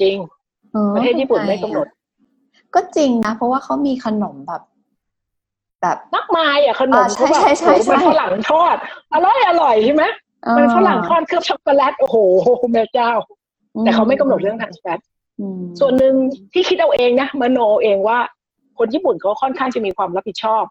[0.00, 0.16] จริง
[0.74, 1.86] ออประเทศญี่ปุ่นไม่กำหนด
[2.74, 4.62] ก็จริงนะ เพราะว่าเขามีขนมแบบ
[5.82, 8.76] แบบมากมายอะขนมอ่าใช่เขาแบบใช่ใช่โอ้โหมันใช่ฝรั่งทอด
[9.14, 10.04] อร่อยอร่อยใช่ไหม
[10.44, 12.16] เอ่อมันฝรั่งทอดเคลือบช็อกโกแลตโอ้โห
[12.72, 13.12] แม่เจ้า
[13.80, 15.11] แต่เขาไม่กำหนดเรื่องทานแฟตอืม
[15.80, 16.14] ส่วนหนึ่ง
[16.52, 18.18] ที่คิดเอาเองนะมโนเองว่า
[18.78, 20.64] คนญี่ปุ่นเขาค่อนข้างจะมีความรับผิดชอบ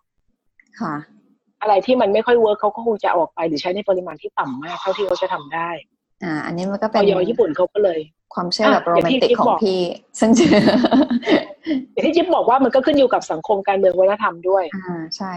[0.82, 0.96] ค่ะ
[1.62, 5.70] อะไรที่มันไม่ค่อยเวิร์กเขาก็คงจะเอาออกไปหรือใช้ในปริมาณที่ต่ำมากเท่าที่เขาจะทำได้
[6.24, 8.00] อ่า อันนี้มันก็อเป็นอยญี่ปุ่นเขาก็เลย
[8.34, 9.82] ความเชื่อแบบอะโรอย่างแมนที่ติกกิ๊บของบอกพี่
[10.20, 10.32] ซึ่ง
[11.94, 15.34] อย่างที่จิ๊บบอกว่ามันก็ขึ้นอยู่กับสังคมการเมืองวัฒนธรรมด้วย อ่าใช่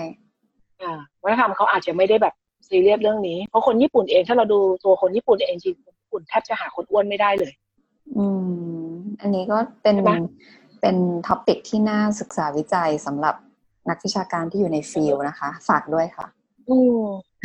[0.83, 2.35] อ่า วัฒนธรรมเขาอาจจะไม่ได้แบบ
[2.69, 7.53] ซีเรียสเรื่องนี้เพราะคนญี่ปุ่นเองถ้าเราดูตัวคนญี่ปุ่นเองจริงคนญี่ปุ่นแทบจะหาคนอ้วนไม่ได้เลย
[8.17, 8.85] อืม
[9.21, 10.13] อันนี้ก็เป็นใช่ไหม
[10.81, 10.97] เป็น
[11.29, 13.35] topic ที่น่าศึกษาวิจัยสำหรับ
[13.89, 16.27] นักวิชาการที่อยู่ใน field นะคะ ฝากด้วยค่ะ
[16.69, 17.03] อืม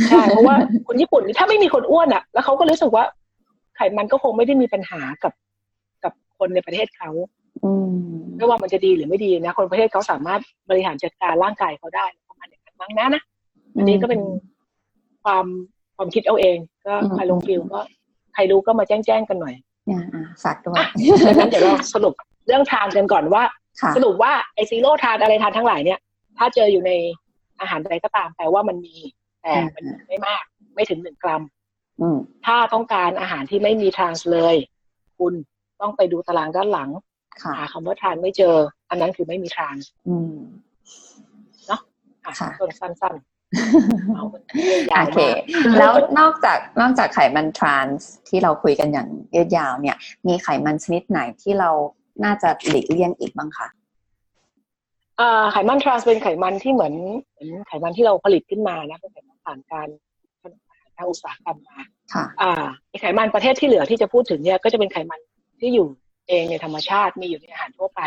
[0.10, 0.56] ใช่เพราะว่า
[0.88, 3.04] คนญี่ปุ่นถ้าไม่มีคนอ้วนอะ แล้วเขาก็รู้สึกว่า
[3.76, 5.34] ไขมันก็คงไม่ได้มีปัญหากับ
[6.04, 7.10] กับคนในประเทศเขา
[7.63, 7.95] อืม
[8.36, 13.22] ไม่ว่ามันจะดีหรือไม่ดีนะ คนประเทศเขาสามารถบริหารจัดการร่างกายเขาได้ประมาณอย่างนั้นมั้งนะนะ
[13.78, 14.22] อันนี้ก็เป็น
[15.24, 15.45] ความ
[15.98, 17.82] ความคิดเอาเอง ก็อืมใครลง field ก็
[18.34, 19.56] ใครรู้ก็มาแจ้งแจ้งๆกันหน่อย
[19.89, 20.84] เนี่ยอะฝากด้วย
[21.25, 22.13] ดังนั้นเดี๋ยวเราสรุป
[22.47, 23.43] เรื่อง trans กันก่อนว่า
[23.82, 25.99] ค่ะสรุปว่าไอ zero trans อะไร trans ทั้งหลายเนี่ย
[26.38, 26.91] ถ้าเจออยู่ใน
[27.62, 28.95] อาหารใดก็ตามแปลว่ามันมี
[29.41, 30.43] แต่มันมีไม่มาก
[30.75, 31.41] ไม่ถึงหนึ่งกรัม
[32.02, 34.56] อืมถ้าต้องการอาหารที่ไม่มีทรานส์เลย
[35.19, 35.34] คุณ
[35.82, 36.89] ต้องไปดูตารางด้านหลัง
[37.41, 38.56] ค่ะหาคำว่าทรานไม่เจอ
[38.89, 40.36] อันนั้นคือไม่มีทรานส์อืม
[42.25, 43.38] อะค่ะต้นสั้นๆเอามันยาว
[44.93, 45.19] โอเค
[45.65, 51.69] มากแล้วนอกจากนอกจากไขมันทรานส์ที่เราคุยกันอย่างยืดยาวเนี่ย มีไขมันชนิดไหนที่เรา
[52.23, 53.67] น่าจะหลีกเลี่ยงอีกบ้างคะ
[55.19, 56.93] อ่าไขมันทรานส์เป็นไขมันที่เหมือน
[57.31, 59.88] เหมือนไขมันที่เราผลิตขึ้นมานะเป็นไขมันผ่านการ
[60.97, 61.79] ทางอุตสาหกรรมมา
[62.13, 62.51] ค่ะอ่า
[62.89, 65.19] ไอ้ไขมันประเภทที่เหลือที่จะพูดถึงเนี่ยก็จะเป็นไขมัน
[65.62, 65.88] ที่อยู่
[66.27, 68.01] เองในธรรมชาติมีอยู่ในอาหารทั่วไป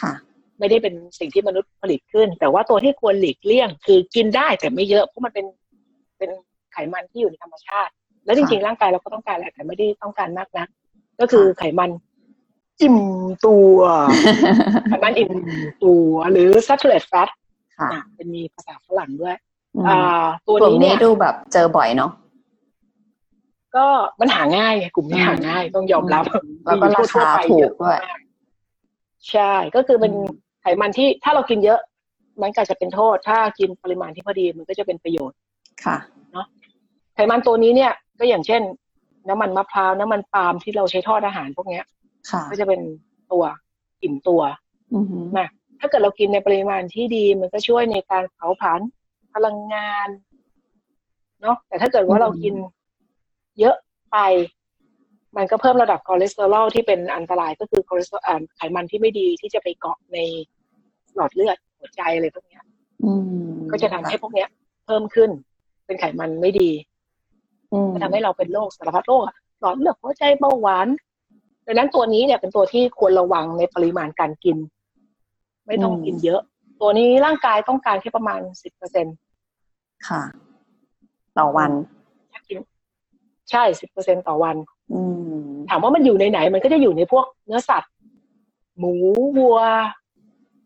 [0.00, 0.12] ค่ะ
[0.60, 5.46] ไม่ได้เป็นสิ่งที่มนุษย์ผลิตขึ้น แต่ว่าตัวที่ควรหลีกเลี่ยง คือกินได้แต่ไม่เยอะเพราะมันเป็น
[6.18, 6.30] เป็น
[6.72, 7.92] ไขมันที่อยู่ในธรรมชาติ
[8.24, 10.68] แล้วจริงๆร่างกายเราก็ต้องการแหละแต่ไม่ได้ต้องการมากนัก
[11.20, 11.90] ก็คือไขมัน
[12.82, 12.98] อิ่ม
[13.46, 13.76] ตัว
[14.88, 15.32] ไขมันอิ่ม
[15.84, 17.28] ตัวหรือ saturated fat
[17.78, 19.36] ค่ะอะเป็นมีภาษาฝรั่งด้วย
[19.76, 22.12] อืมอ่าตัวกลุ่มนี้นี้เนี่ยดูแบบเจอบ่อยเนาะ
[23.76, 23.86] ก็
[24.20, 26.24] มันหาง่ายไงกลุ่มนี้อืมหาง่ายต้องยอมรับ
[26.64, 27.98] แล้วก็ราคาถูกด้วย
[29.30, 31.80] ใช่ก็คือเป็นอืม ไขมันที่ถ้าเรากินเยอะ
[32.42, 35.38] มันก็จะเป็นโทษ ถ้ากินปริมาณที่พอดีมันก็จะเป็นประโยชน์
[35.84, 35.96] ค่ะ
[37.14, 38.62] ไขมันตัวนี้เนี่ยก็อย่างเช่น
[39.28, 41.84] น้ำมันมะพร้าวน้ำมันปาล์มที่เราใช้ทอดอาหารพวกเนี้ย
[42.30, 42.80] ค่ะก็จะเป็น
[43.32, 43.44] ตัว
[44.02, 44.42] อิ่มตัว
[44.94, 45.48] อือหือนะ
[45.80, 48.80] ถ้าเกิดเรากินในปริมาณที่ดี มันก็ช่วยในการเผาผลาญ
[49.34, 50.08] พลังงาน
[51.42, 52.54] เนาะแต่ถ้าเกิดว่าเรากิน
[53.60, 53.76] เยอะ
[54.12, 54.16] ไป
[55.36, 60.18] มันก็เพิ่มระดับคอเลสเตอรอลที่เป็นอันตรายก็คือคอเลสเตอรอลอ่าไขมันที่ไม่ดีที่จะไปเกาะใน
[61.16, 62.64] หลอดเลือดหัวใจอะไรพวกเนี้ย
[63.04, 63.12] อื
[63.48, 64.48] มก็จะทำให้พวกเนี้ย
[64.86, 65.30] เพิ่มขึ้น
[65.86, 66.70] เป็นไขมันไม่ดี
[67.72, 70.88] อืมก็ทำให้เราเป็นโรคสารพัดโรคอะหลอดเลือดหัวใจเบาหวาน
[71.66, 74.56] ดังนั้นตัวนี้เนี่ยเป็นตัวที่ควรระวังในปริมาณการกิน
[75.66, 76.40] ไม่ต้องกินเยอะ
[76.80, 79.06] ตัวนี้ร่างกายต้องการแค่ประมาณสิบเปอร์เซ็น
[80.08, 80.22] ค่ะ
[81.38, 81.70] ต่อวัน
[82.32, 82.56] ถ้ากิน
[83.50, 84.79] ใช่สิบเปอร์เซ็นต่อวันอืม
[85.70, 87.92] ถามว่ามันอยู่ในไหน มันก็จะอยู่ในพวกเนื้อสัตว์
[88.78, 88.92] หมู
[89.38, 89.58] วัว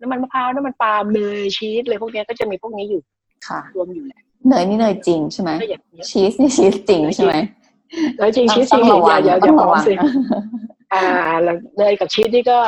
[0.01, 3.01] น้ำมันมะพร้าวน้ำมันปาล์มเนยชีสอะไรพวกเนี้ยก็จะมีพวกนี้อยู่
[3.49, 7.35] ค่ะ รวมอยู่แหละเนยนี่เนยจริงใช่ไหมก็อย่างเงี้ยชีสนี่ชีสจริงใช่ไหม
[8.19, 9.95] แล้วจริงชีสจริงต้องระอวัย่างอย่าอต้ย่าองบอระกวังสิ
[10.93, 11.05] อ่า
[11.43, 12.59] แล้วเนยกับชีสนี่ก็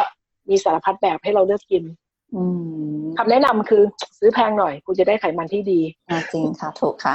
[0.49, 1.85] มีสารพัดแบบให้เราเลือกกิน
[2.35, 2.43] อื
[2.99, 3.83] มคำแนะนำคือ
[4.19, 7.15] ซื้อแพงหน่อยคุณจะได้ไขมันที่ดีอ่าจริงค่ะ ถูกค่ะ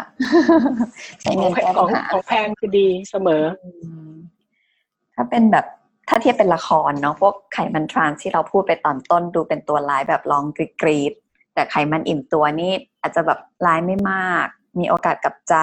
[1.22, 3.70] ใช้ขเงิอนงแก้ขปัอญงหาของแพงคือดีเสมออื
[4.10, 4.11] ม
[5.22, 5.68] ถ้าเป็นแบบ
[6.10, 10.44] ถ้าเทียบเป็นละครเนาะพวกไขมันทรานส์ที่เราพูดไปตอนต้นดูเป็นตัวร้ายแบบลอง
[10.82, 14.48] กรีดๆแต่ไขมันอิ่มตัวนี่อาจจะแบบร้ายไม่มาก
[14.80, 15.56] มีโอกาสกับใจ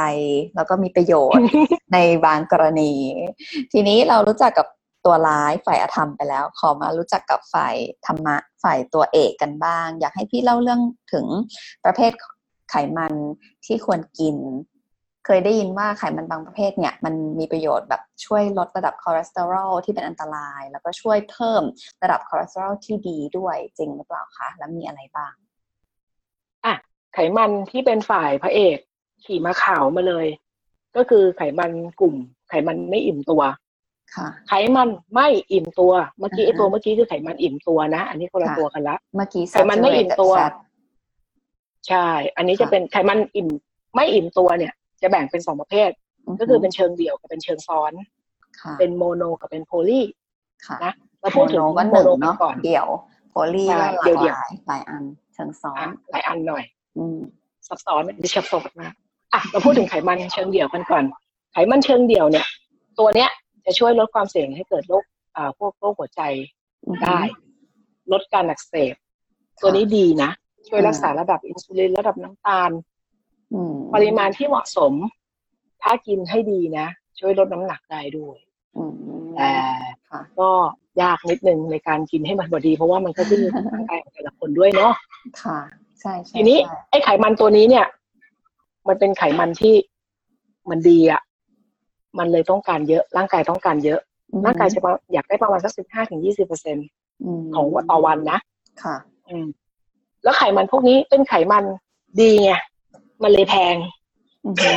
[0.54, 1.44] แล้วก็มีประโยชน์
[1.92, 2.92] ในบางกรณี
[3.72, 4.66] ทีนี้เรารู้จักกับ
[5.04, 7.74] ตัวร้ายฝ่ายอธรรมไปแล้ว ขอมารู้จักกับฝ่าย
[8.06, 10.80] ธรรมะฝ่ายตัวเอกกันบ้าง อยากให้พี่เล่าเรื่อง
[11.12, 11.26] ถึง
[11.84, 12.12] ประเภท
[12.70, 13.14] ไขมัน
[13.66, 14.36] ที่ควรกิน
[15.30, 21.62] เคยได้ยินว่าไขมันบางประเภทเนี่ยมันมีประโยชน์แบบช่วยลดระดับคอเลสเตอรอลที่เป็นอันตราย แล้วก็ช่วยเพิ่ม
[22.02, 25.32] ระดับคอเลสเตอรอลที่ดีด้วยจริงหรือเปล่าคะแล้วมีอะไรบ้าง
[26.64, 26.74] อะ
[27.14, 28.76] ไขมันที่เป็นฝ่ายพระเอก
[29.24, 30.26] ขี่ม้าขาวมาเลย
[30.96, 32.14] ก็คือไขมันกลุ่ม
[32.48, 33.42] ไขมันไม่อิ่มตัว
[34.14, 40.52] ค่ะไขมันไม่อิ่มตัว เมื่อกี้อ่าฮะไอ้ตัวเมื่อกี้คือไขมันอิ่มตัวนะ อันนี้คนละค่ะตัวกันละเมื่อกี้ไขมันไม่อิ่ม saturated ตัว fat
[41.88, 43.48] ใช่ อันนี้จะค่ะเป็นไขมันอิ่ม
[43.94, 45.90] ไม่อิ่มตัวเนี่ย จะแบ่งเป็นสองประเภท
[46.40, 47.92] ก็คือเป็นเชิงเดี่ยวกับเป็นเชิงซ้อน
[48.60, 50.02] ค่ะเป็น mono กับเป็น poly
[50.66, 52.86] ค่ะนะเราพูดถึง mono ก็หนึ่ง mono กันเนาะก่อนเดี่ยว
[53.30, 56.64] poly ใช่ก็หลากเดี่ยวหๆลายหลายอัน เชิงซ้อนอะหลายอันหน่อย
[56.98, 57.18] อืม
[57.66, 58.92] ซับซ้อนดิฉันซับมาก
[59.34, 61.04] อะเราพูดถึงไขมันเชิงเดี่ยวกันก่อน
[61.52, 62.46] ไขมันเชิงเดี่ยวเนี่ย
[62.98, 63.30] ตัวเนี้ย
[63.66, 65.04] จะช่วยลดความเสี่ยงให้เกิดโรค
[65.36, 66.22] อ่าพวกโรคหัวใจ
[66.86, 67.20] อือฮึได้
[68.12, 68.94] ลดการอักเสบ
[69.60, 70.30] ตัวนี้ดีนะ
[70.68, 72.84] ช่วยรักษาระดับอินซูลินระดับน้ำตาลอืม
[73.94, 74.92] ปริมาณที่เหมาะสม
[75.82, 76.86] ถ้ากินให้ดีนะ
[77.18, 78.36] ช่วยลดน้ำหนักได้ด้วย
[78.76, 78.92] อืม
[79.36, 79.50] แต่
[80.10, 80.50] ค่ะก็
[81.02, 84.92] ยากนิดนึงในการกินให้มันพอดี เพราะว่ามันก็ขึ้นอยู่กับร่างกายของแต่ละคนด้วยเนาะ
[85.42, 85.58] ค่ะ
[86.00, 87.86] ใช่ใช่ทีนี้ใช่ไอ้ไขมันตัวนี้เนี่ย
[88.88, 89.74] มันเป็นไขมันที่
[90.70, 91.22] มันดีอะ
[92.18, 94.00] มันเลยต้องการเยอะร่างกายต้องการเยอะ
[94.44, 94.80] ร่างกายจะ
[95.12, 96.80] อยากได้ประมาณสักสิบห้าถึงยี่สิบเปอร์เซ็นม
[97.54, 98.38] ของต่อวันนะ
[98.82, 98.96] ค่ะ
[99.28, 99.46] อืม
[100.22, 101.64] แล้วไขมันพวกนี้เป็นไขมัน
[102.20, 102.52] ดีไง
[103.22, 103.76] มันเลยแพง
[104.46, 104.72] อือฮึ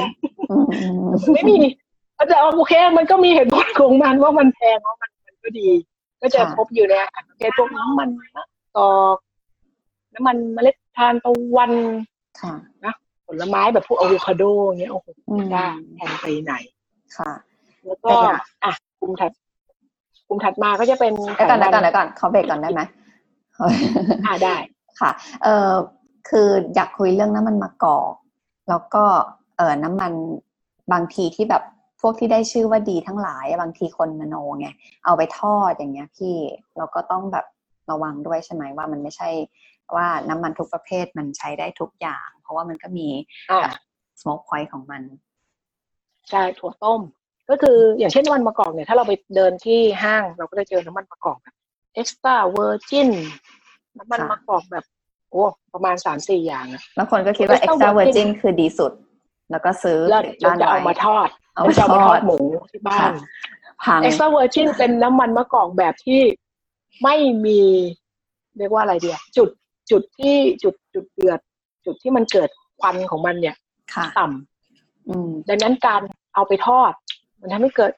[0.49, 1.57] อืมอืมไม่มี
[2.27, 5.69] แต่โอเค มันก็มีเหตุผลของมันว่ามันแพงเพราะมันมันก็ดี
[6.21, 8.45] ก็จะพบอยู่ในอาหารประเภทพวกน้ำมันมะ
[8.77, 9.17] กอก
[10.13, 11.71] น้ำมันเมล็ดทานตะวัน
[12.41, 12.53] ค่ะ
[13.27, 16.53] ผลไม้แบบพวกอะโวคาโดเงี้ยโอ้โหอืมได้แพงไปไหน
[17.17, 17.31] ค่ะ
[17.85, 18.29] แล้วก็เป็นไง
[18.63, 19.31] อะกลุ่มถัด
[20.27, 22.81] กลุ่มถัดมาก็จะเป็นเดี๋ยวก่อนไขเดี๋ยวก่อนมัเดี๋ยวก่อนเขาเบรกก่อนได้ไหม
[24.25, 24.55] อ่าได้
[24.99, 25.11] ค่ะ
[25.43, 25.71] เออ
[26.29, 28.13] คืออยากคุยเรื่องน้ำมันมะกอก
[28.69, 29.03] แล้วก็
[29.57, 30.13] เออน้ำมัน
[30.93, 31.63] บางทีที่แบบ
[32.01, 34.67] พวกที่ได้ชื่อว่าดีทั้งหลายอะบางทีคนมโนไง
[35.05, 36.35] เอาไปทอดอย่างเงี้ยพี่
[36.77, 37.45] เราก็ต้องแบบ
[37.91, 39.29] ระวังด้วยใช่ไหมว่ามันไม่ใช่
[39.95, 43.07] ว่าน้ำมันทุกประเภทมันใช้ได้ทุกอย่าง เพราะว่ามันก็มี
[43.51, 43.71] อ่า
[44.21, 45.01] smoke point ของมัน
[46.29, 47.01] ใช่ถั่วต้ม
[47.49, 51.55] ก็คืออย่างเช่นน้ำมันมะกอกเนี่ยถ้าเราไปเดินที่ห้างเราก็จะเจอน้ำมันมะกอกแบบ
[52.01, 53.09] extra virgin
[53.97, 54.85] น้ำมันค่ะมะกอกแบบ
[55.31, 58.91] โอ้ประมาณสามสี่อย่างอะแล้วคนก็คิดว่า extra extra virgin virgin คือดีสุด
[59.51, 62.37] แล้วก็ซื้อแล้วติดเราบ้านจะเอาไว้มาทอดเอาเรามาจะเอามาททออดดหมู
[62.71, 63.13] ที่บ้าค่ะน
[63.85, 66.21] พัง extra virgin เป็นน้ำมันมะกอกแบบที่
[67.03, 67.15] ไม่
[67.45, 67.61] มี
[68.57, 69.49] เรียกว่าอะไรเดียจุด
[69.91, 71.39] จุดที่จุดจุดเดือด
[71.85, 73.55] จุดที่มันเกิดควันของมันเนี่ย
[73.93, 76.01] ค่ะต่ำอืมดังนั้นการ
[76.35, 76.91] เอาไปทอด
[77.39, 77.91] มันทำให้เกิด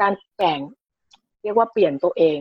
[0.00, 0.58] การแบ่ง
[1.42, 2.38] เรียกว่าเปลี่ยนตัวเอง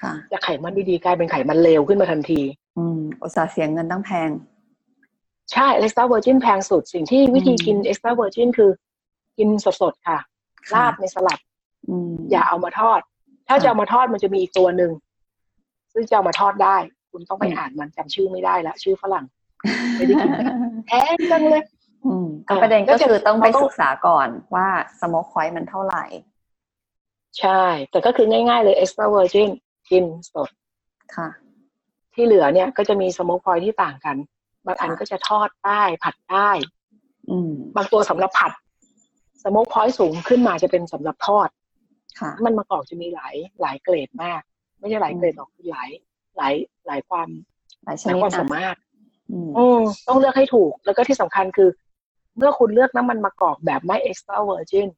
[0.00, 2.40] ค่ะจากไขมันดีๆกลายเป็นไขมันเลวขึ้นมาทันที
[2.80, 4.30] อืมอุตส่าห์เสียเงินตั้งแพง
[5.52, 8.70] ใช่ extra virgin แพงสุด สิ่งที่วิธีอืมกิน extra virgin คือ
[9.38, 10.18] กินสดๆค่ะ
[10.70, 11.38] ค่ะราดในสลัด
[11.88, 13.00] อืมอย่าเอามาทอด
[13.48, 14.92] ถ้าค่ะจะเอามาทอดมันจะมีอีกตัวหนึ่ง
[15.92, 16.76] ซึ่งจะเอามาทอดได้
[17.10, 19.24] คุณต้องไปอืมอ่านมันจำชื่อไม่ได้ละชื่อฝรั่ง
[19.96, 20.30] ไม่ได้กิน
[20.86, 21.62] แพงจังเลย
[22.06, 24.66] อืมก็อ่าประเด็นก็ก็จะคือต้องไปเราต้องศึกษาก่อนว่า
[25.00, 26.04] สโมกพอยต์มันเท่าไหร่
[27.38, 29.48] ใช่ แต่ก็คือง่ายๆเลย extra virgin
[29.90, 30.50] กินสด
[31.16, 31.28] ค่ะ
[32.20, 34.16] ที่เหลือเนี่ยก็จะมีสโมกพอยที่ต่างกัน
[34.66, 36.50] บางอันค่ะก็จะทอดได้ผัดได้
[37.30, 38.52] อืมบางตัวสำหรับผัด
[39.42, 41.48] สโมกพอยสูงขึ้นมาจะเป็นสำหรับทอด
[42.20, 44.40] ค่ะมันมะกอกจะมีหลายหลายเกรดมาก
[44.78, 45.90] ไม่ใช่หลายเกรดหรอกคือหลาย
[46.36, 46.54] หลาย
[46.86, 47.28] หลายความ
[47.84, 48.76] หลายชหลายนิดความอะสามารถ
[49.32, 51.68] อืมอืมต้องเลือกให้ถูก แล้วก็ที่สำคัญคือ
[52.36, 54.88] เมื่อคุณเลือกน้ำมันมะกอกแบบไม่ extra virgin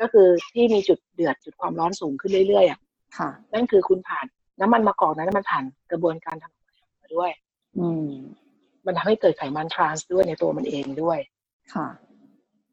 [0.00, 2.80] ก็คือที่มีจุดเดือดจุดความร้อนสูงขึ้นเรื่อยๆอะ
[3.18, 4.26] ค่ะนั่นคือคุณผ่าน
[4.60, 7.30] น้ำมันมะกอกนั้นมันผ่านกระบวนการทำอาหารมาด้วย
[7.78, 8.08] อืม
[8.86, 11.18] มันทำให้เกิดไขมันทรานส์ด้วยในตัวมันเองด้วย
[11.74, 11.86] ค่ะ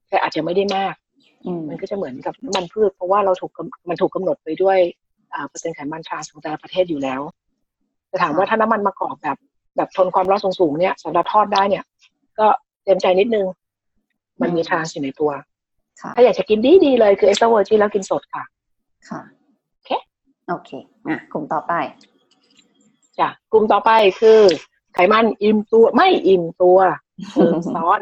[0.09, 0.95] แต่อาจจะไม่ได้มาก
[1.45, 4.77] อืมมันก็จะเหมือนกับน้ำมันพืช เพราะว่าเราถูกกำมันถูกกำหนดไปด้วย
[5.33, 7.21] อ่าเปอร์เซ็นต์ไขมันทรานส์ของแต่ละประเทศอยู่แล้ว
[8.09, 9.37] แต่ถามว่าถ้าน้ำมันมะกอกแบบ
[9.75, 11.83] แบบทนความร้อนสูงๆเนี่ยสำหรับทอดได้เนี่ย
[12.39, 12.47] ก็
[12.83, 13.45] เต็มใจนิดนึง
[14.41, 15.31] มันมีทรานส์อยู่ในตัว
[16.01, 18.43] ค่ะถ้าอยากจะกินดีๆเลยคือเอ็กซ์ตร้าเวอร์จินแล้วกินสดค่ะ
[19.09, 19.21] ค่ะ
[20.47, 20.69] โอเค
[21.03, 21.73] โอเคอะกลุ่มต่อไป
[23.19, 24.41] จ้ะกลุ่มต่อไปคือ
[24.93, 26.79] ไขมันอิ่มตัวไม่อิ่มตัว
[27.31, 27.99] เชิงซ้อน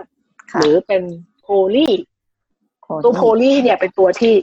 [0.51, 1.03] ค่ะหรือเป็น
[1.41, 1.89] โพลี
[2.84, 4.34] โคตรตัวโพลีเนี่ยเป็นตัวที่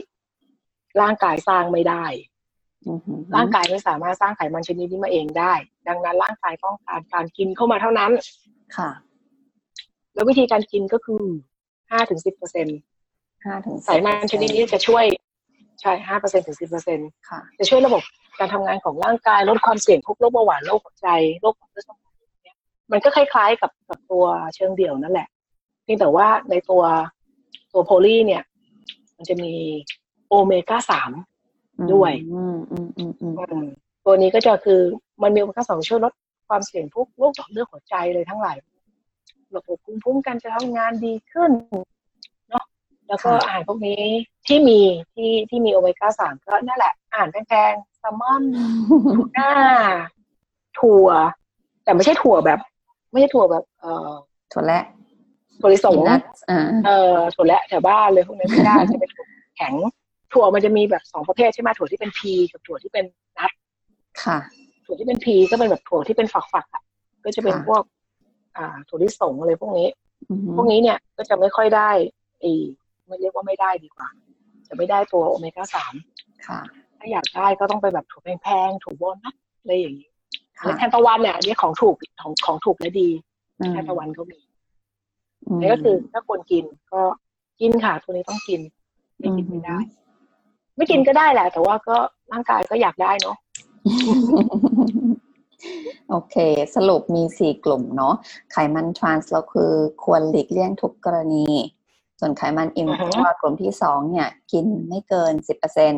[1.01, 2.05] ร่างกายสร้างไม่ได้
[2.87, 5.53] อือหือร่างกายไม่สามารถสร้างไขมันชนิดนี้มาเองได้
[5.87, 8.11] ดังนั้นร่างกายต้องการการกินเข้ามาเท่านั้น
[8.77, 8.89] ค่ะ
[10.13, 11.23] แล้ววิธีการกินก็คือ
[11.91, 12.67] ห้าถึงสิบเปอร์เซ็น
[13.45, 15.05] ห้าถึงไขมันชนิดนี้จะช่วย
[15.81, 18.01] ใช่ห้าเปอร์เซ็นถึงสิบเปอร์เซ็นค่ะจะช่วยระบบ
[18.39, 21.07] การทำงานของร่างกายลดความเสี่ยงพวกโรคเบาหวานโรคหัวใจ
[21.41, 22.13] โรคหลอดเลือดสมอง
[22.43, 22.57] เนี่ย
[22.91, 25.27] มันก็คล้ายๆกับกับตัวเชิงเดี่ยวนั่นแหละ
[25.83, 26.83] เพียงแต่ว่าในตัว
[27.73, 28.43] ตัวโพลีเนี่ย
[29.15, 29.53] มันจะมี
[30.27, 31.11] โอเมก้าสาม
[31.93, 33.65] ด้วยอืมอืมอืมอืมอืม
[34.05, 34.81] ตัวนี้ก็จะคือ
[35.23, 36.13] มันมีโอเมก้าสองช่วยลด
[36.49, 38.57] ความเสี่ยงพวกโรคหลอดเลือดหัวใจเลยทั้งหลาย
[39.55, 41.85] ระบบภูมิคุ้มกันจะทำงานดีขึ้นเนาะ
[43.11, 44.01] แล้วก็อาหารพวกนี้
[44.47, 44.79] ที่มี
[45.13, 48.43] ที่ที่มีโอเมก้าสามก็นั่นแหละอาหารแพงๆแซลมอน
[49.15, 49.51] ทูน่า
[50.79, 51.07] ถั่ว
[51.83, 52.59] แต่ไม่ใช่ถั่วแบบ
[53.11, 54.11] ไม่ใช่ถั่วแบบ เอ่อ
[54.53, 54.83] ถั่วและ
[55.59, 59.25] ถั่วลิสงนัทอ่าเอ่อถั่วและแถวบ้านเลยพวกนี้ไม่ได้จะเป็นถั่ว
[59.57, 59.73] แข็ง
[60.33, 63.05] ถั่วมันจะมีแบบสองประเภทใช่ไหมถั่วที่เป็นพีกับถั่วที่เป็น
[63.37, 63.51] นัท
[64.23, 64.37] ค่ะ
[64.85, 66.83] ถั่วที่เป็นพีก็เป็นแบบถั่วที่เป็นฝักๆอะ
[67.23, 67.83] ก็จะเป็นค่ะพวก
[68.57, 69.87] อ่า ถั่วลิสงอะไรพวกนี้
[70.29, 71.89] อือหือพวกนี้เนี่ยก็จะไม่ค่อยได้
[72.41, 72.53] ไอี
[73.11, 74.07] ไม่เรียกว่าไม่ได้ดีกว่า
[74.67, 75.93] จะไม่ได้ตัวโอเมก้าสาม
[76.47, 76.59] ค่ะ
[76.97, 80.09] ถ้าอยากได้ก็ต้องไปแบบถั่วแพงๆถั่วบอลนัทอะไรอย่างนี้
[80.59, 83.09] ค่ะแล้วแทนตะวันเนี่ยอันนี้ของถูกของของถูกและดี
[83.59, 84.39] อืมแทนตะวันก็มี
[85.49, 87.01] มนี่ก็คือถ้าควรกินก็
[87.61, 88.61] กินค่ะตัวนี้ต้องกิน
[89.19, 89.77] ไม่กินไม่ได้
[90.77, 91.97] ไม่กินก็ได้แหละ แต่ว่าก็
[92.31, 93.37] ร่างกายก็อยากได้เนาะ
[96.09, 96.35] โอเค
[96.75, 98.13] สรุปมีสี่กลุ่มเนาะ
[98.51, 99.71] ไขมันทรานส์เราคือ
[100.03, 101.45] ควรหลีกเลี่ยงทุกกรณี
[102.23, 105.93] ส่วนไขมันอิ่มอือฮึตัวกลุ่มที่สองเนี่ย กินไม่เกินสิบเปอร์เซ็น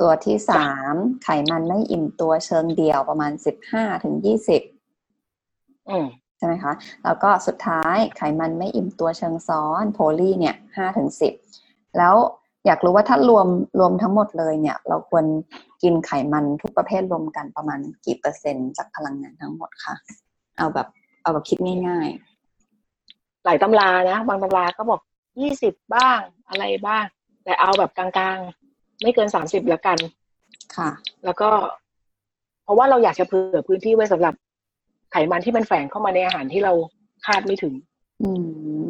[0.00, 0.94] ตัวที่สาม
[1.24, 4.62] ไขมันไม่อิ่มตัวเชิงเดียวประมาณสิบห้าถึงยี่สิบ
[5.88, 6.72] อืมใช่ไหมคะ
[7.04, 11.32] แล้วก็สุดท้ายไขมันไม่อิ่มตัวเชิงซ้อนโพลีเนี่ยห้าถึงสิบ
[11.98, 12.14] แล้ว
[12.66, 13.46] อยากรู้ว่าถ้ารวม
[13.78, 15.24] รวมทั้งหมดเลยเนี่ย เราควร
[15.82, 19.94] กินไขมันทุกประเภทรวมกันประมาณกี่เปอร์เซ็นต์จากพลังงานทั้งหมดคะ
[20.56, 20.88] เอาแบบ
[21.22, 22.08] เอาแบบคิดง่าย
[23.44, 25.00] หลายตำรานะบางตำราก็บอก
[25.40, 29.98] ยี่สิบบ้างอะไรบ้างๆแต่เอาแบบกลางๆ ไม่เกินสามสิบละกัน
[30.76, 30.90] ค่ะ
[31.24, 31.48] แล้วก็
[32.64, 34.34] เพราะว่าเราอยากจะเผื่อพื้นที่ไว้สำหรับ
[35.12, 36.72] ไขมันที่มันแฝงเข้ามาในอาหารที่เรา
[37.26, 37.74] คาดไม่ถึง
[38.22, 38.30] อื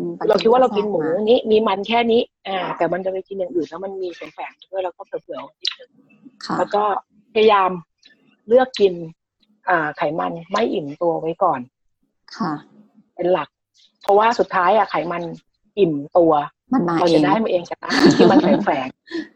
[0.05, 5.91] มเราคิดว่าเรากินหมูนี้มีมันแค่นี้ อ่า แต่มันจะไปกินอย่างอื่นแล้วมันมีแฝงๆด้วยเราก็เผื่อๆไว้นิดนึง
[6.47, 6.83] ค่ะแล้วก็
[7.35, 7.71] พยายาม
[8.49, 8.95] เลือกกิน
[9.69, 11.61] อ่า ไขมันไม่อิ่มตัวไว้ก่อน
[12.37, 12.53] ค่ะ
[13.15, 13.49] เป็นหลัก
[14.05, 15.23] เพราะว่าสุดท้ายอะไขมัน
[15.79, 16.33] อิ่มตัว
[16.73, 18.89] มันมาเราเอจะงได้มาเองจากอาหารที่มันแฝง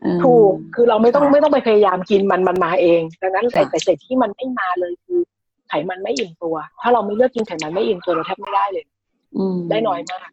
[0.05, 5.21] อืมๆถูกคือเราไม่ต้องค่ะไม่ต้องไปพยายามกินมันมันมาเองดังนั้นแต่ค่ะแต่สิ่งที่มันไม่มาเลยคือ
[5.69, 8.85] ไขมันไม่อิ่มตัว ถ้าเราไม่เลือกกินไขมันไม่อิ่มตัวเราแทบไม่ได้เลย
[9.39, 10.31] อืมได้น้อยมาก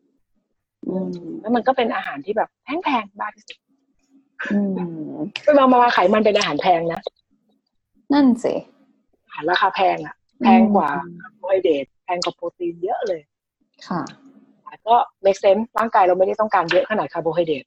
[0.90, 1.10] อืม
[1.42, 2.50] แล้วมันก็เป็นอาหารที่แบบ
[2.84, 3.58] แพงๆมากที่สุด
[4.54, 7.02] อืมไปมามาไขมันเป็นอาหารแพงนะ
[8.14, 8.54] นั่นสิ
[9.26, 10.90] อาหารราคาแพงอะแพงกว่า
[11.22, 13.22] คาร์โบไฮเดรตแพงกว่าโปรตีนเยอะเลย
[13.90, 14.02] ค่ะ
[14.64, 17.64] แต่ก็ make sense ร่างกายเราไม่ได้ต้องการเยอะขนาดคาร์โบไฮเดรต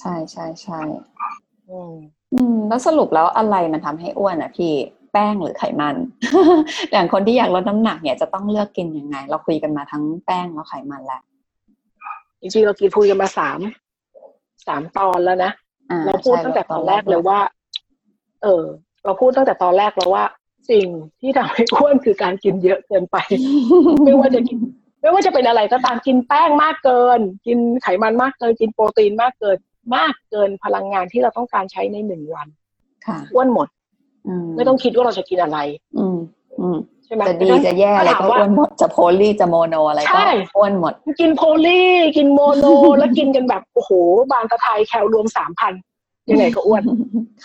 [0.00, 0.80] ใช่ใช่ใช่
[1.70, 1.92] อืม
[2.34, 4.72] อืมแล้วสรุปแล้วอะไรมันทำให้อ้วนอะพี่
[5.12, 5.96] แป้งหรือไขมัน
[6.92, 11.22] อย่างคนที่อยากลดน้ำหนักเนี่ยจะต้องเลือกกินยังไง เราคุยกันมาทั้งแป้งแล้วไขมันแล้ว
[12.40, 13.60] จริงๆเรากินพูดกันมาสาม
[14.66, 15.52] สามตอนแล้วนะ
[15.90, 17.40] อ่าเราพูดใช่ตั้งแต่ตอนแรกเลยว่า
[18.42, 18.64] เออ
[19.04, 20.24] เราพูดตั้งแต่ตอนแรกแล้วว่า
[20.70, 20.86] สิ่ง
[21.20, 23.16] ที่ทำให้อ้วนคือการกินเยอะเกินไป
[24.04, 24.58] ไม่ว่าจะกิน
[25.04, 29.58] ไม่ว่าจะเป็นอะไรก็ตามกินแป้งมากเกิน กินไขมันมากเกิน กินโปรตีนมากเกิน
[29.96, 32.48] มากเกินพลังงานที่เราต้องการใช้ในหนึ่งวัน
[33.06, 33.68] ค่ะอ้วนหมด
[34.28, 35.58] อืมไม่ต้องคิดว่าเราจะกินอะไร
[35.98, 36.18] อืม
[36.60, 41.80] อืมใช่ไหมจะดีจะแย่อะไรก็อ้วนหมดจะ poly จะ mono อะไรก็ใช่อ้วนหมด กิน poly
[42.16, 42.64] กิน mono
[42.98, 43.90] แล้วกินกันแบบโอ้โห
[44.32, 45.72] บาง total แคลรวมสามพัน
[46.30, 46.82] ยังไงก็อ้วน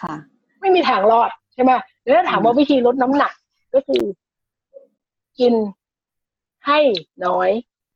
[0.02, 0.14] ค่ะ
[0.62, 1.72] ไม่มีทางรอดใช่ไหม
[2.04, 3.34] แล้วถ้าถามว่าวิธีลดน้ำหนัก
[3.74, 4.02] ก็คือ
[5.40, 5.54] กิน
[6.68, 6.80] ให้
[7.26, 7.50] น้อย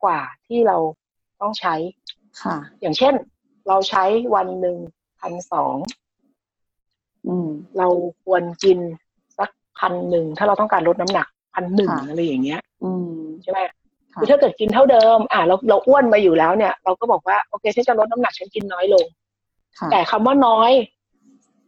[0.03, 0.77] กว่าที่เรา
[1.41, 1.75] ต้องใช้
[2.41, 3.13] ค่ะ อย่างเช่น
[3.67, 4.03] เราใช้
[4.35, 4.77] วันหนึ่ง
[5.19, 5.75] พันสอง
[7.27, 7.87] อืมเรา
[8.23, 8.79] ควรกิน
[9.37, 9.49] สัก
[9.79, 13.59] พันหนึ่งถ้าเราต้องการลดน้ำหนักพันหนึ่งค่ะอะไรอย่างเงี้ย อืมใช่ไหม
[14.13, 19.05] ค่ะคือถ้าเกิดกินเท่าเดิม อะเราเราอ้วนมาอยู่แล้วเนี่ย เราก็บอกว่าโอเคฉันจะลดน้ำหนักฉันกินน้อยลง
[19.79, 20.71] ค่ะแต่คำว่าน้อย